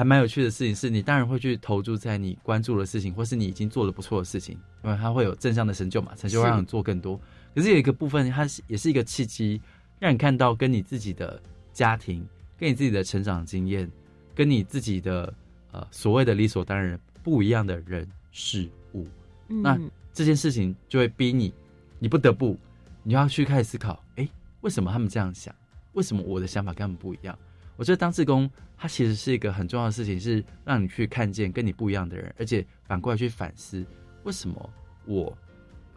[0.00, 7.20] 还蛮有趣的事情，是你当然会去投注在你关注的事情，或是你已经做了不错的事情，因为它会有正向的成就嘛，成就会让你做更多。
[7.54, 9.60] 可是有一个部分，它是也是一个契机，
[9.98, 11.38] 让你看到跟你自己的
[11.74, 12.26] 家庭、
[12.56, 13.90] 跟你自己的成长经验、
[14.34, 15.34] 跟你自己的
[15.70, 19.06] 呃所谓的理所当然不一样的人事物。
[19.48, 19.78] 那
[20.14, 21.52] 这件事情就会逼你，
[21.98, 22.58] 你不得不，
[23.02, 24.26] 你要去开始思考：哎，
[24.62, 25.54] 为什么他们这样想？
[25.92, 27.38] 为什么我的想法跟他们不一样？
[27.76, 28.50] 我觉得当志工，
[28.80, 33.84] 它其实是一个很重要的事情，是让你去看见跟你不一样的人，而且反过来去反思，
[34.24, 34.70] 为什么
[35.04, 35.36] 我。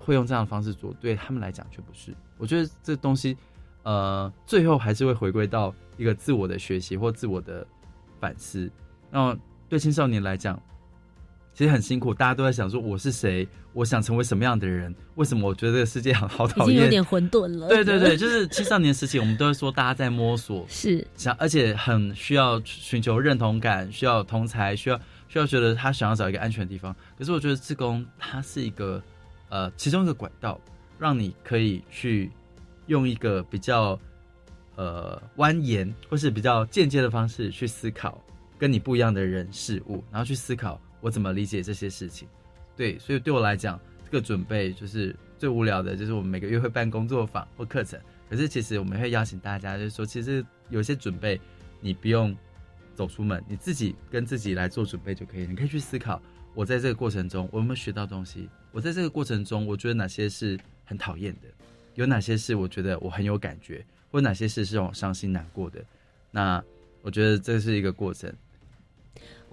[0.05, 2.13] 会用这样的方式做，对他们来讲却不是。
[2.37, 3.37] 我觉得这东西，
[3.83, 7.65] 呃，最后还是会回归到一个自我的学习或自我的
[8.19, 8.69] 反思。
[9.09, 9.33] 那
[9.69, 10.61] 对青少年来讲，
[11.53, 14.93] 其实很辛苦，大家都在想说我是谁，我想成为什么样的人？
[15.15, 17.67] 为什么我觉得这个世界好好讨厌，有点混沌了。
[17.67, 26.95] 对对对，就是青少年时期，我们都会说大家在摸索，是想，而且很需要寻求认同感，需要同才，需要需要觉得他想要找一个安全的地方。
[27.17, 29.01] 可是我觉得自工它是一个。
[29.49, 30.59] 呃，其中一个管道，
[30.97, 32.31] 让你可以去
[32.87, 33.99] 用一个比较
[34.75, 38.19] 呃蜿蜒或是比较间接的方式去思考
[38.57, 42.29] 跟你不一样的人事物，然后去思考我怎么理解这些事情。
[42.77, 47.99] 对，所以对我来讲，这个准备就是最无聊的，就是我们每个月会办工作坊或课程。
[48.29, 51.39] 可是其实我们会邀请大家，就是说，其实有些准备
[51.81, 52.33] 你不用
[52.95, 55.45] 走出门，你自己跟自己来做准备就可以。
[55.45, 56.21] 你可以去思考，
[56.55, 58.47] 我在这个过程中我有没有学到东西。
[58.71, 61.49] 我在这个过程中，我觉得哪些是很讨厌的，
[61.95, 65.83] 有哪些是我觉得我很有感觉，或哪些事是让我伤心难过的。
[66.31, 66.63] 那
[67.01, 68.33] 我觉得这是一个过程。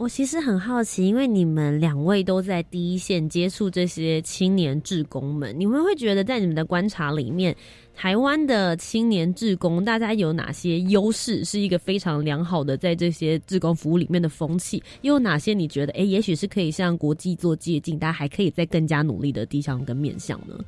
[0.00, 7.54] 我其实很好奇，因为你们两位都在第一线接触这些青年志工们，你们会觉得在你们的观察里面，
[7.94, 14.82] 台湾的青年志工大家有哪些优势，是一个非常良好的在这些志工服务里面的风气？
[15.02, 20.58] 又有哪些你觉得，哎，也许是可以向国际做借鉴，大家还可以再更加努力的地方跟面向呢？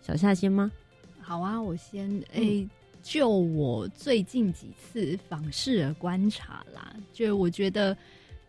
[0.00, 0.72] 小夏先吗？
[1.20, 2.66] 好啊，我先诶。
[3.08, 7.96] 就我最近几次访视的观察啦，就我觉得，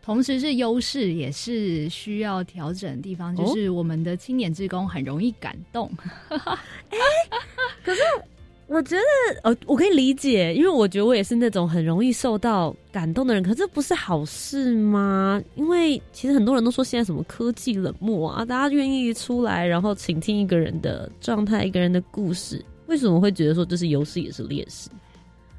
[0.02, 3.34] 同时是优势，也是需要调整的地方。
[3.36, 5.88] 就是我们的青年职工很容易感动。
[6.28, 6.98] 哎，
[7.84, 8.00] 可是
[8.66, 13.40] 我觉得，呃，我可以理解，因为我觉得我也是那种很容易受到感动的人。
[13.40, 15.40] 可这不是好事吗？
[15.54, 22.60] 因为其实很多人都说现在什么科技冷漠啊，大家愿意出来，然后倾听一个人的状态，一个人的故事。
[22.88, 24.90] 为什么会觉得说这是优势也是劣势？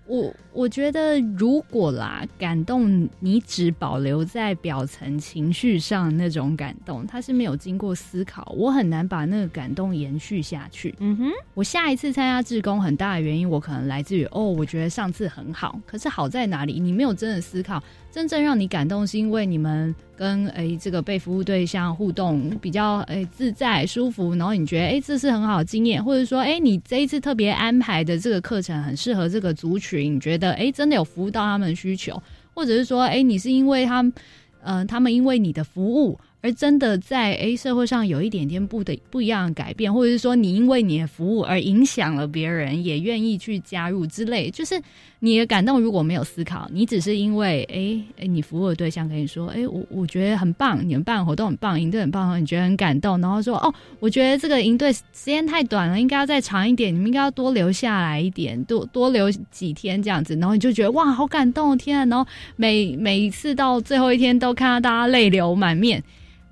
[0.08, 10.96] 我我觉得如果啦，感动你只保留在表层情绪上那种感动，它是没有经过思考，我很难把那个感动延续下去。
[10.98, 16.80] 嗯哼，我下一次参加志工很大的原因，我可能来自于哦，我觉得上次很好，可是好在哪里？
[16.80, 17.80] 你没有真的思考。
[18.12, 32.22] 真正让你感动，是因为你们跟诶这个被服务对象互动比较诶自在舒服，然后你觉得诶这是很好的经验，或者说诶你这一次特别安排的这个课程很适合这个族群，你觉得诶真的有服务到他们的需求，
[32.54, 34.12] 或者是说诶你是因为他们，
[34.64, 36.20] 嗯他们因为你的服务。
[36.42, 44.82] 而真的在诶社会上有一点点不的不一样的改变，或者是说你因为你的服务而影响了别人，也愿意去加入之类，就是
[45.22, 66.02] 你的感动如果没有思考，你只是因为诶诶你服务的对象跟你说，诶我我觉得很棒，你们办活动很棒，营队很棒，你觉得很感动，然后说哦，我觉得这个营队时间太短了，应该要再长一点，你们应该要多留下来一点，多多留几天这样子，然后你就觉得哇好感动天啊，然后每每一次到最后一天都看到大家泪流满面。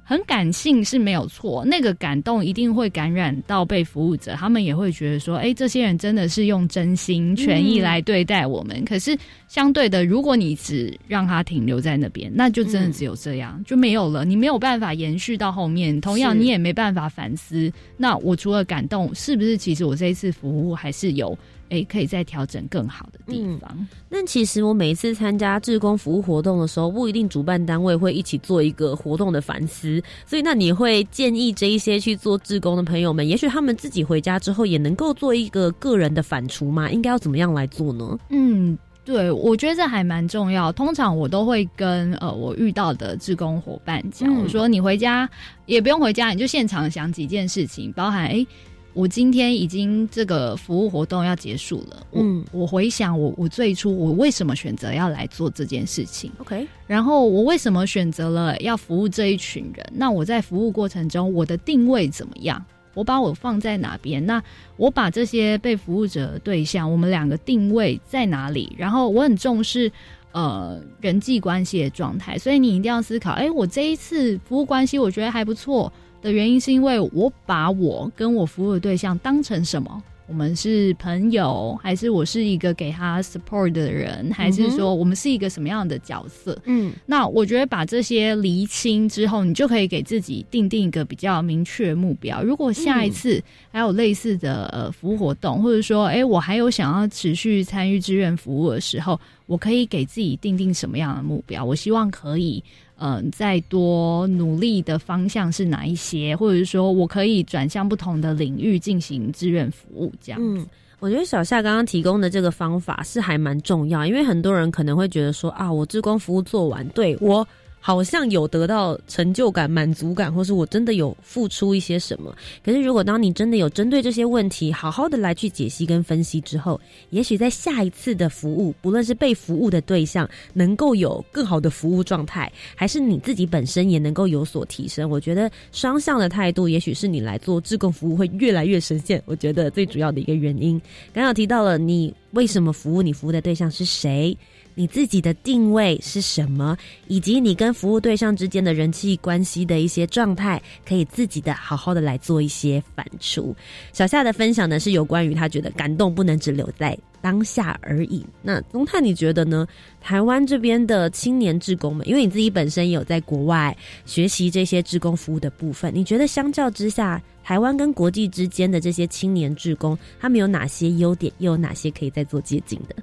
[0.09, 8.85] 很感性是没有错，那个感动一定会感染到被服务者，他们也会觉得说，哎，这些人真的是用真心全意来对待我们。
[8.85, 9.17] 可是
[9.49, 15.99] 相对的，如果你只让他停留在那边，那就真的只有这样就没有了，你没有办法延续到后面。
[15.99, 17.69] 同样，你也没办法反思。
[17.97, 21.37] 那我除了感动，是不是其实我这一次服务还是有？
[21.69, 23.87] 哎，可以再调整更好的地方。
[24.09, 30.01] 那其实我每一次参加志工服务活动的时候，不一定主办单位会一起做一个活动的反思。
[30.25, 36.89] 所以，那你会建议这一些去做志工的朋友们，也许他们自己回家之后也能够做一个个人的反刍吗？
[36.89, 38.17] 应该要怎么样来做呢？
[38.29, 40.71] 嗯，对，我觉得这还蛮重要。
[40.71, 45.29] 通常我都会跟呃我遇到的志工伙伴讲，我说你回家
[45.65, 48.45] 也不用回家，你就现场想几件事情，包含哎。
[48.93, 59.85] 我今天已经这个服务活动要结束了，嗯，我回想我我最初我为什么选择要来做这件事情，OK，然后我为什么选择了要服务这一群人？
[59.93, 62.65] 那我在服务过程中我的定位怎么样？
[62.95, 64.25] 我把我放在哪边？
[64.25, 64.41] 那
[64.77, 68.75] 我把这些被服务者对象，我们两个定位在哪里？
[68.75, 69.91] 然后我很重视
[70.31, 75.93] 呃人际关系的状态，所以你一定要思考，哎，我这一次服务关系我觉得还不错。
[76.21, 80.03] 的原因是因为我把我跟我服务的对象当成什么？
[80.29, 86.61] 我们是朋友，还是我是一个给他 support 的人，还是说我们是一个什么样的角色？
[86.65, 92.43] 嗯，那我觉得把这些厘清之后，你就可以给自己定定一个比较明确目标。
[92.43, 93.41] 如果下一次
[93.71, 101.63] 还有类似的呃服务活动，或者说哎我还有想要持续参与志愿服务的时候，我可以给自己定定什么样的目标？
[101.63, 102.61] 我希望可以。
[102.99, 106.35] 嗯，再多努力的方向是哪一些？
[106.35, 110.65] 或者是说我可以转向不同的领域进行志愿服务，这样子。
[110.99, 117.47] 我觉得小夏刚刚提供的这个方法是还蛮重要，因为很多人可能会觉得说啊，我志工服务做完，对我。
[117.79, 122.35] 好像有得到成就感、满足感，或是我真的有付出一些什么。
[122.63, 126.79] 可是，如果当你真的有针对这些问题，好好的来去解析跟分析之后，
[127.11, 135.09] 也许在下一次的服务，不论是被服务的对象能够有更好的服务状态，还是你自己本身也能够有所提升。
[135.09, 139.21] 我觉得双向的态度，也许是你来做志工服务会越来越实现。
[139.25, 140.81] 我觉得最主要的一个原因，
[141.13, 144.37] 刚刚提到了你为什么服务，你服务的对象是谁。
[144.77, 153.55] 你自己的定位是什么，以及你跟服务对象之间的人际关系的一些状态，可以自己的好好的来做一些反刍。
[153.91, 158.23] 小夏的分享呢，是有关于他觉得感动不能只留在当下而已。
[158.43, 159.67] 那宗泰，你觉得呢？
[159.99, 163.75] 台湾这边的青年志工们，因为你自己本身有在国外
[164.05, 172.95] 学习这些志工服务的部分，你觉得相较之下，台湾跟国际之间的这些青年志工，他们有哪些优点，又有哪些可以再做接近的？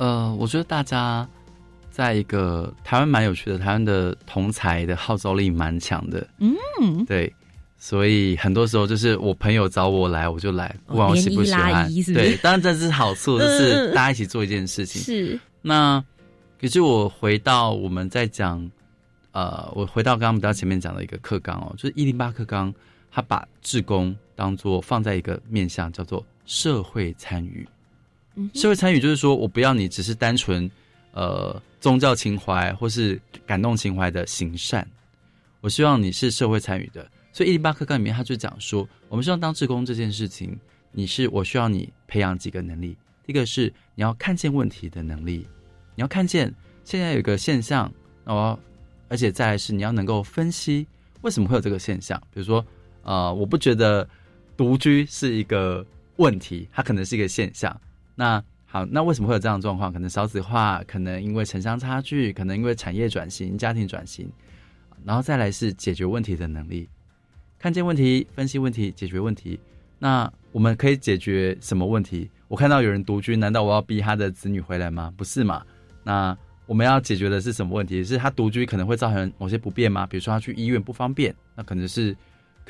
[0.00, 1.28] 呃，我觉得大家
[1.90, 7.30] 在一个台湾蛮有趣的，台湾的同才的号召力蛮强的，嗯，对，
[7.76, 15.02] 所以很多时候就是我朋友找我来，我就来，不管我喜不喜欢，对，当然这是好处，就是大家一起做一件事情。
[15.02, 16.02] 是，那
[16.58, 18.70] 可是我回到我们在讲，
[19.32, 22.72] 呃，我回到刚刚比较前面讲的一个课纲哦，就是一零八课纲，
[23.12, 27.68] 他把志工当做放在一个面向，叫做社会参与。
[28.54, 30.70] 社会参与就是说，我不要你只是单纯，
[31.12, 34.86] 呃，宗教情怀或是感动情怀的行善，
[35.60, 37.08] 我希望你是社会参与的。
[37.32, 40.58] 所以一零八课纲里面，他就讲说，我们希望当志工这件事情，
[40.92, 42.96] 你是我需要你培养几个能力。
[43.24, 45.46] 第一个是你要看见问题的能力，
[45.94, 46.52] 你要看见
[46.84, 47.92] 现在有一个现象，
[48.24, 48.58] 哦，
[49.08, 50.84] 而且再是你要能够分析
[51.20, 52.20] 为什么会有这个现象。
[52.34, 52.64] 比如说，
[53.02, 54.08] 呃，我不觉得
[54.56, 55.86] 独居是一个
[56.16, 57.80] 问题，它可能是一个现象。
[58.20, 59.90] 那好，那为什么会有这样的状况？
[59.90, 64.30] 可能少子化，可能因为城乡差距，可能因为产业转型、家庭转型，
[65.06, 66.86] 然后再来是解决问题的能力，
[67.58, 69.58] 看见问题、分析问题、解决问题。
[69.98, 72.30] 那我们可以解决什么问题？
[72.46, 75.10] 我看到有人独居，难道我要逼他的子女回来吗？
[75.16, 75.64] 不是嘛？
[76.04, 78.04] 那我们要解决的是什么问题？
[78.04, 80.06] 是他独居可能会造成某些不便吗？
[80.06, 82.14] 比如说他去医院不方便，那可能是。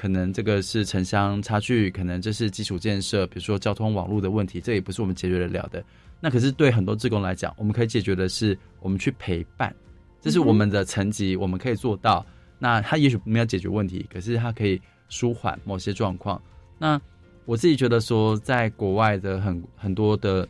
[0.01, 5.85] 可能这个是城乡差距，可能这是基础建设，比如说交通网络的问题，这也不是我们解决得了的。
[6.21, 9.77] 那可是对很多职工来讲，我们可以解决的是，我们去陪伴，
[10.19, 12.25] 这是我们的层级，我们可以做到。
[12.59, 14.81] 那他也许没有解决问题，可是他可以
[15.11, 16.41] 舒缓某些状况。
[16.79, 16.99] 那
[17.45, 20.49] 我自己觉得说，在国外的很很多的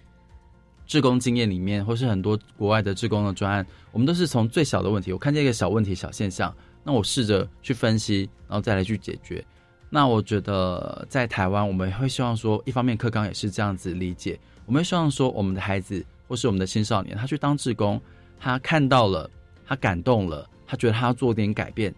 [0.86, 6.55] 志工经验里面，或是很多国外的志工的专案，我们都是从最小的问题，我看见一个小问题、小现象。
[6.83, 9.45] 那我试着去分析，然后再来去解决。
[9.93, 18.01] 那我觉得在台湾，我们会希望说，一方面课纲也是这样子理解，我们会希望说，我们的孩子或是我们的青少年，他去当志工，
[18.39, 19.28] 他看到了，
[19.66, 21.93] 他感动了，他觉得他要做点改变，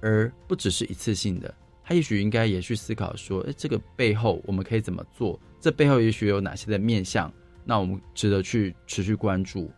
[0.00, 1.52] 而不只是一次性的。
[1.82, 5.38] 他也许应该也去思考说，哎，这个背后我们可以怎么做？
[5.60, 7.32] 这背后也许有哪些的面向？
[7.64, 9.68] 那我们值得去持续关注。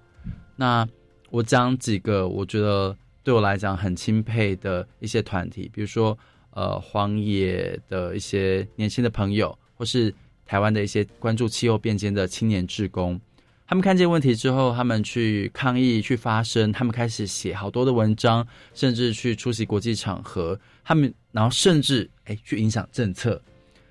[0.57, 0.87] 那
[1.31, 2.95] 我讲几个，我觉得。
[3.31, 6.19] 对我来讲很钦佩的一些团体，比如说
[6.51, 10.13] 呃荒野的一些年轻的朋友，或是
[10.45, 13.21] 台湾的一些关注气候变迁的青年志工，
[13.69, 23.41] 他们看见问题之后，他们去抗议、去发声，他们开始写好多的文章，甚至去出席国际场合，他们然后甚至哎去影响政策，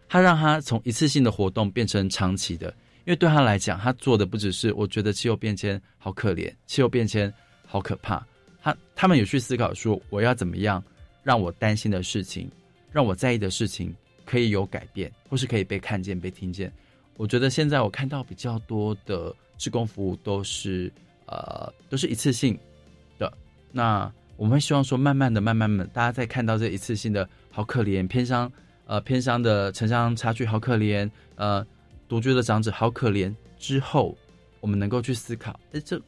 [0.10, 2.68] 他让他从一次性的活动变成长期的，
[3.06, 7.34] 因为对他来讲，他做的不只是我觉得气候变迁好可怜，气候变迁
[7.66, 8.22] 好可怕。
[8.62, 10.84] 他他们有去思考说，我要怎么样
[11.24, 12.50] 让我担心的事情，
[12.92, 13.94] 让我在意的事情
[14.26, 16.72] 可以有改变，或是可以被看见、被听见。
[17.18, 20.92] 我觉得现在我看到比较多的志工服务都是
[21.26, 22.58] 呃都是一次性
[23.18, 23.32] 的。
[23.72, 28.50] 那我们会希望说，慢慢的、慢慢的，大家在看到这一次性的好可怜偏乡
[28.86, 31.66] 呃偏乡的城乡差距好可怜呃
[32.08, 34.18] 独居的长者好可怜之后，
[34.62, 36.02] 我们能够去思考，哎，这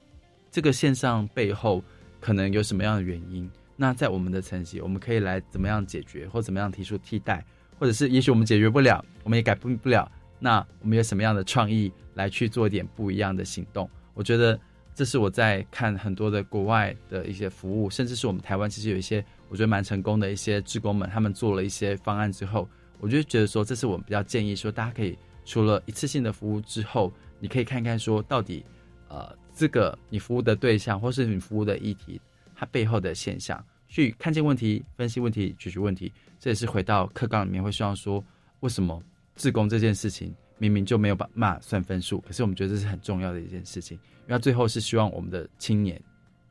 [0.49, 1.84] 这个现象背后
[2.22, 3.49] 可能有什么样的原因？
[3.76, 7.43] 那在我们的层级，我们可以来怎么样解决，或怎么样提出替代，
[7.78, 10.09] 或者是也许我们解决不了，我们也改变不了，
[10.39, 13.89] 那我们有什么样的创意来去做一点不一样的行动？
[14.13, 14.59] 我觉得
[14.93, 22.69] 这是我在看很多的国外的一些服务，甚至是我们台湾其实有一些我觉得蛮成功的一些职工们，他们做了一些方案之后，
[22.99, 28.63] 我就觉得说，这是我们比较建议说，大家可以除了一次性的服务之后，你可以看看说，到底
[29.07, 32.20] 呃这个你服务的对象或是你服务的议题，
[32.55, 33.64] 它背后的现象。
[33.88, 38.26] 去看见问题、分析问题、解决问题，这也是回到课纲里面会希望说，
[38.62, 38.99] 为什么
[39.36, 46.01] 自工这件事情明明就没有把骂算分数，可是我们觉得这是很重要的一件事情，因为最后是希望我们的青年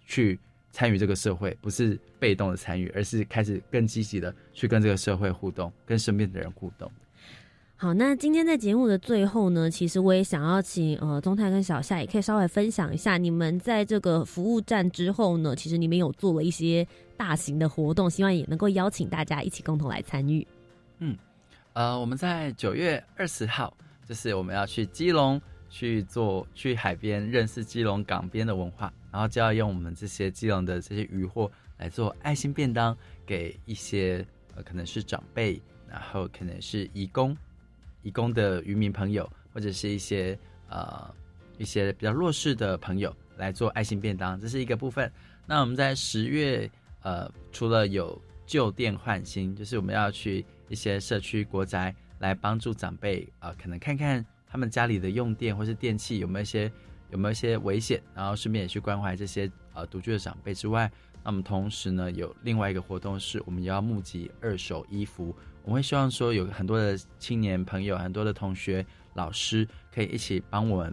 [0.06, 0.38] 去
[0.70, 6.92] 参与这个社会，不是被动的参与，而是开始更积极的去跟这个社会互动，跟身边的人互动。
[7.82, 20.46] 好，那今天在节目的最后呢，其实我也想要请呃宗泰跟小夏也可以稍微分享一下，你们在这个服务站之后呢，其实你们有做了一些大型的活动，希望也能够邀请大家一起共同来参与。
[20.98, 21.16] 嗯，
[21.72, 23.74] 呃，我们在九月二十号，
[24.06, 34.22] 就是我们要去基隆去做去海边认识基隆港边的文化，然后就要用我们这些基隆的这些渔货来做爱心便当，给一些
[34.54, 35.58] 呃可能是长辈，
[35.88, 37.34] 然后可能是义工。
[38.02, 40.38] 义工的渔民朋友，或者是一些
[40.68, 41.12] 呃
[41.58, 45.10] 一些比较弱势的朋友来做爱心便当，这是一个部分。
[45.46, 46.70] 那我们在十月
[47.02, 56.70] 呃，除了有旧店换新，就是我们要去一些社区国宅来帮助长辈啊，可能看看他们家里的用电或是电器有没有一些
[57.10, 60.90] 有没有一些危险，然后顺便也去关怀这些呃独居的长辈之外，
[61.24, 65.34] 那么同时呢，有另外一个活动是我们也要募集二手衣服。
[65.70, 69.64] 我会希望说，有很多的青年朋友、很多的同学、老师，
[69.94, 70.92] 可以一起帮我们，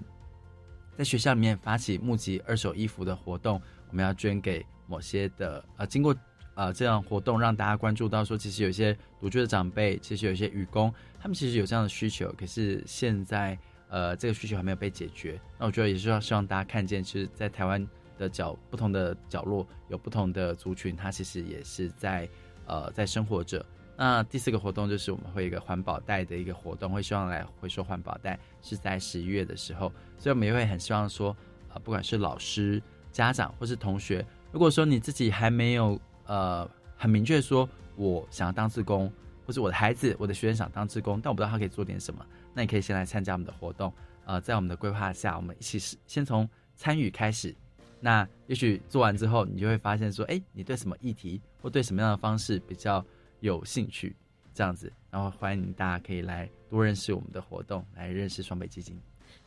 [0.95, 3.59] 在学校里面发起募集二手衣服的活动。
[3.89, 6.15] 我们要捐给某些的呃，经过
[6.53, 13.57] 呃这样活动，让大家关注到说，其实有些独居的长辈，其实有些愚工，他们其实有这样的需求，可是现在
[13.89, 15.41] 呃这个需求还没有被解决。
[15.57, 17.83] 那我觉得也是要希望大家看见，其实，在台湾
[18.15, 22.29] 的角不同的角落，有不同的族群，他其实也是在
[22.67, 23.65] 呃在生活着。
[23.99, 31.35] 那第四个活动就是我们会一个环保袋的一个活动，会希望来回收环保袋，是在十一月的时候，所以我们也会很希望说，
[31.73, 32.79] 呃，不管是老师、
[33.11, 39.11] 家长或是同学，如果说你自己还没有呃很明确说我想要当志工，
[39.47, 42.23] 或是我的孩子、我的学生想当志工，但我不知道他可以做点什么，
[42.53, 43.91] 那你可以先来参加我们的活动，
[44.25, 47.55] 呃，在我们的规划下，我们一起是先从参与开始，
[47.99, 53.03] 那也许做完之后，你就会发现说，哎，你对什么议题或对什么样的方式比较。
[53.39, 54.15] 有兴趣
[54.53, 58.97] 这样子，然后欢迎大家可以来多认识我们的活动，来认识双北基金。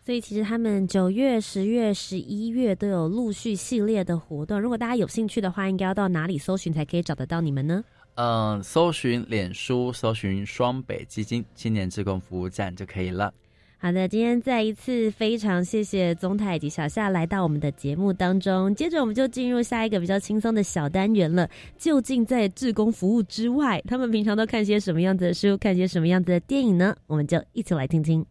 [0.05, 4.61] 所以其实他们九月、十月、十一月都有陆续系列的活动。
[4.61, 7.85] 如果大家有兴趣的话，应该要到哪里搜寻才可以找得到你们呢？
[8.15, 13.33] 嗯，搜寻脸书，搜寻双北基金青年志工服务站就可以了。
[13.83, 18.75] 好的，今天再一次非常谢谢宗太以及小夏来到我们的节目当中。
[18.75, 21.49] 接着我们就进入下一个比较轻松的小单元了。
[21.79, 26.95] 究竟在志工服务之外，他们平常都看些什么样子的书，看些什么样子的电影呢？
[27.07, 28.23] 我们就一起来听听。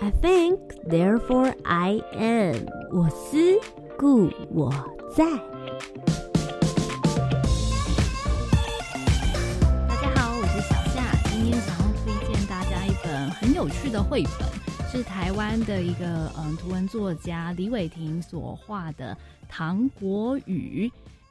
[0.00, 2.54] I think, therefore I am。
[2.92, 3.36] 我思
[3.98, 4.72] 故我
[5.12, 5.24] 在。
[13.58, 19.12] 有趣的绘本是台湾的一个嗯图文作家李伟霆所画的
[19.48, 20.88] 《唐国语》。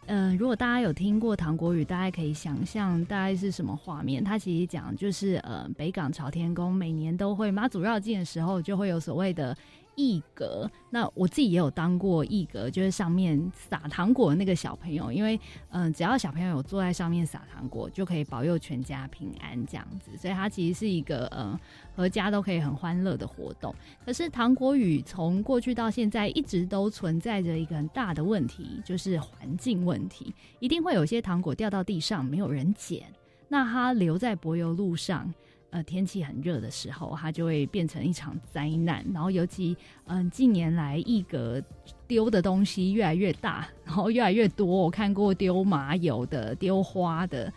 [0.07, 4.21] 嗯，如果大家有听过《唐国语》，大家可以想象大概是什么画面。
[4.21, 9.57] 它其实讲就是呃北港朝天宫每年都会妈祖绕境的时候，就会有所谓的。
[9.97, 15.39] 一格，那我自己也有当过一格，就是上面撒糖果的那个小朋友，因为
[15.69, 21.59] 嗯，只要小朋友有坐在上面撒糖果，就可以保佑全家平安这样子，所以它其实是一个嗯，
[21.97, 23.73] 阖家都可以很欢乐的活动。
[24.05, 33.03] 可是糖果雨从过去到现在一直都存在着一个很大的问题，就是环境问题，一定会有些糖果掉到地上，没有人捡，
[33.47, 35.33] 那它留在柏油路上。
[35.69, 39.05] 呃，天气很热的时候，它就会变成一场灾难。
[39.13, 41.61] 然后，尤其嗯，近年来一格
[42.07, 44.65] 丢的东西越来越大， 然后越来越多。
[44.65, 47.51] 我看过丢麻油的、丢花的，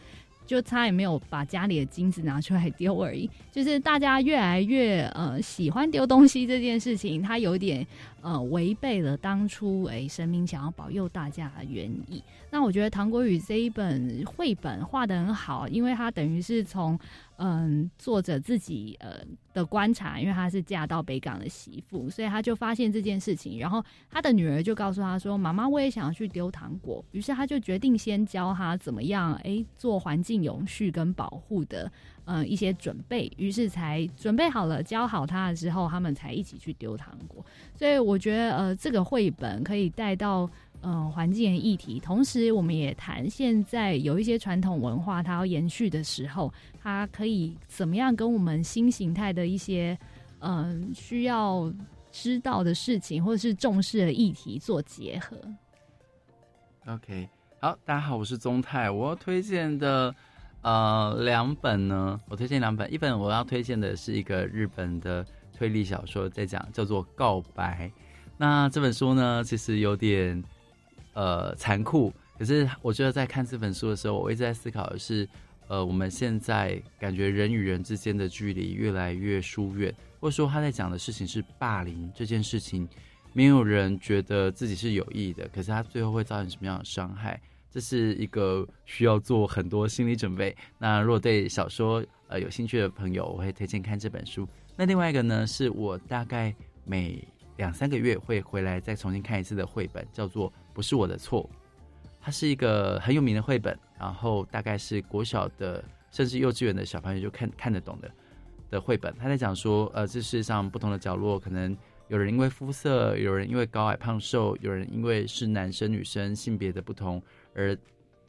[0.44, 3.30] 就差也没有把家里的金子拿出来丢而已。
[3.52, 7.86] 就是大家越来越呃喜欢丢东西这件事情，它有点
[8.22, 12.22] 呃违背了当初诶神明想要保佑大家的原意。
[12.50, 16.98] 那我觉得《唐国宇》这一本绘本画的很好，因为他等于是从。
[17.42, 19.14] 嗯，作者自己呃
[19.54, 23.58] 的观察，因为他是嫁到北港的媳妇，所以他就发现这件事情。
[23.58, 31.90] 然后他的女儿就告诉他说：“妈妈，我也想要去丢糖果。”于是他就决定先教他怎么样哎做环境永续跟保护的
[32.30, 33.30] 嗯一些准备。
[33.36, 37.44] 于是才准备好了教好他了之后，他们才一起去丢糖果。
[37.74, 40.48] 所以我觉得呃这个绘本可以带到。
[40.82, 46.50] 嗯，环境议题，同时我们也谈现在有一些传统文化，它要延续的时候，
[46.82, 49.94] 它可以怎么样跟我们新形态的一些
[50.38, 51.70] 嗯需要
[52.10, 55.36] 知道的事情，或者是重视的议题做结合。
[56.86, 57.28] OK，
[57.60, 60.14] 好，大家好，我是宗泰，我要推荐的
[60.62, 65.24] 呃两本呢，我推荐两本，一本我要推荐的是一个日本的
[65.56, 67.88] 推理小说，在讲叫做《告白》，
[68.36, 70.42] 那这本书呢，其实有点。
[71.12, 72.12] 呃，残酷。
[72.38, 75.28] 可是我觉得在看这本书的时候，我一直在思考的是，
[75.66, 82.88] 呃，我们现在感觉人与人之间的距离越来越疏远，或者说他在讲的事情是霸凌这件事情，
[83.32, 87.38] 没有人觉得自己是有意的，可是他最后会造成什么样的伤害？
[87.70, 90.56] 这是一个需要做很多心理准备。
[90.78, 94.48] 那如果对小说呃有兴趣的朋友，我会推荐看这本书。
[94.76, 96.54] 那另外一个呢，是我大概
[96.84, 100.52] 每两三个月会回来再重新看一次的绘本，叫做。
[100.72, 101.50] 不是我的错，
[102.20, 108.10] 它是一个很有名的绘本，然后大概是国小的甚至幼稚园的小朋友就看看得懂的
[108.70, 109.12] 的绘本。
[109.18, 117.20] 他在讲说，呃，这世上不同的角落，可能有人因为肤色，有人因为高矮胖瘦，有人因为是男生女生性别的不同
[117.55, 117.76] 而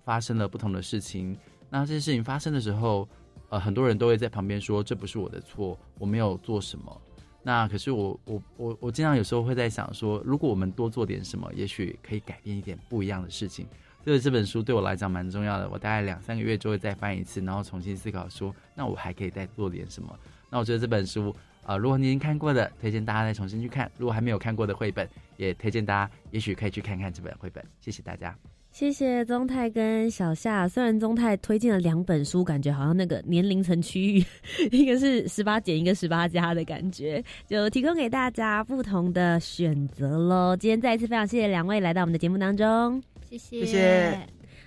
[0.03, 1.37] 发生了不同的事情。
[1.69, 3.07] 那这些事情发生的时候，
[3.49, 7.01] 呃，很多人都会在旁边说，这不是我的错，我没有做什么。
[7.43, 13.67] 那可是我我我我经常有时候会在想说，如果我们多做点什么，也许可以改变一点不一样的事情。
[14.03, 15.69] 所以这本书对我来讲蛮重要的。
[15.69, 20.19] 我大概两三个月就会再翻一次，然后重新思考说，那我还可以再做点什么。
[20.49, 25.07] 那我觉得这本书啊，如果您已经看过的，推荐大家再重新去看；如果还没有看过的绘本，
[25.37, 27.63] 也推荐大家也许可以去看看这本绘本。
[27.79, 28.35] 谢谢大家。
[28.71, 30.67] 谢谢宗泰跟小夏。
[30.67, 34.25] 虽然宗泰推荐了两本书，感觉好像那个年龄层区域，
[34.71, 40.55] 一个是十八减，一个十八加的感觉，就提供给大家不同的选择喽。
[40.57, 43.59] 今天再一次非常谢谢两位来到我们的节目当中，谢谢。
[43.59, 44.19] 谢谢。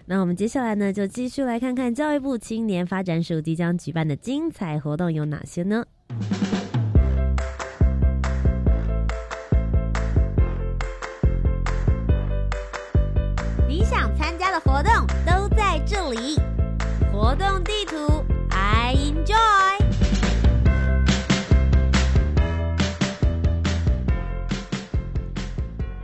[0.07, 5.83] 那我们接下来呢，就继续来看看教育部青年发展署即将举办的精彩活动有哪些呢？
[14.75, 14.93] 活动
[15.25, 16.37] 都在这里，
[17.13, 19.37] 活动地图 I enjoy。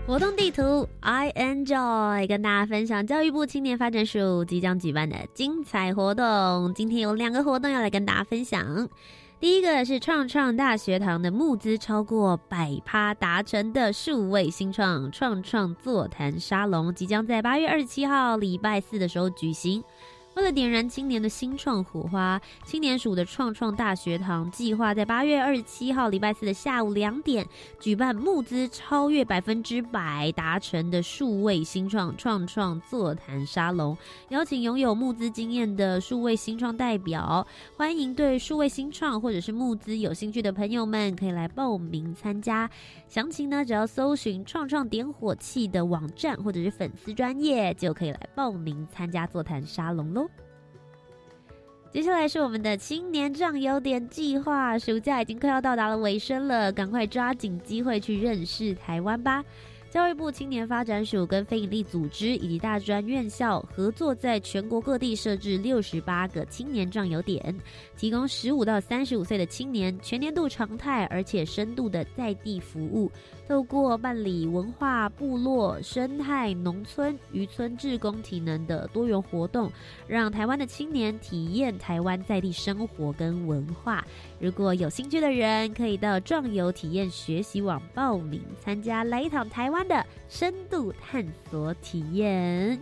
[0.06, 6.72] 活动地图 I enjoy，跟大家分享教育部青年发展署即将举办的精彩活动。
[6.72, 8.88] 今天有两个活动要来跟大家分享。
[9.40, 19.82] 第一个是创创大学堂的募资超过百趴达成的数位新创创创座谈沙龙，即将在八月二十七号礼拜四的时候举行。
[20.36, 27.46] 为了点燃青年的新创火花，青年署的创创大学堂计划在八月二十七号礼拜四的下午两点
[27.80, 33.96] 举办募资超越百分之百达成的数位新创创创座谈沙龙，
[34.28, 37.44] 邀请拥有募资经验的数位新创代表，
[37.76, 42.70] 欢迎对数位新创或者是募资有兴趣的朋友们可以来报名参加。
[43.08, 50.29] 详情呢，只要搜寻创创点火器的网站或者是粉丝专业，就可以来报名参加座谈沙龙喽。
[51.92, 59.44] 接下来是我们的青年壮游点计划，暑假已经快要到达了尾声了，赶快抓紧机会去认识台湾吧！
[59.90, 67.52] 教育部青年发展署跟非营利组织以及大专院校合作，在全国各地设置六十八个青年壮游点，
[67.96, 73.10] 提供十五到三十五岁的青年全年度常态而且深度的在地服务。
[73.50, 79.68] 透过办理文化、部落、生态、农村、渔村志工体能的多元活动，
[80.06, 84.06] 让台湾的青年体验台湾在地生活跟文化。
[84.38, 92.78] 如果有兴趣的人，可以到壮游体验学习网报名参加，来一趟台湾的深度探索体验。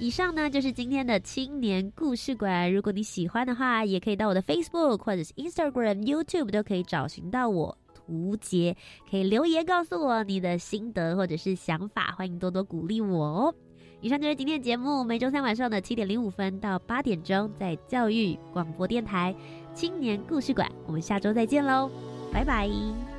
[0.00, 2.74] 以上呢就是今天的青年故事馆。
[2.74, 7.78] 如果你喜欢的话，也可以到我的 Facebook 或者是 Instagram、YouTube 都可以找寻到我。
[8.06, 8.76] 图杰
[9.10, 13.54] 可以留言告诉我你的心得或者是想法，欢迎多多鼓励我哦。
[14.00, 19.34] 以上就是今天的节目，每周三晚上的七点零五分到八点钟，在教育广播电台
[19.72, 21.90] 青年故事馆，我们下周再见喽，
[22.30, 23.13] 拜拜。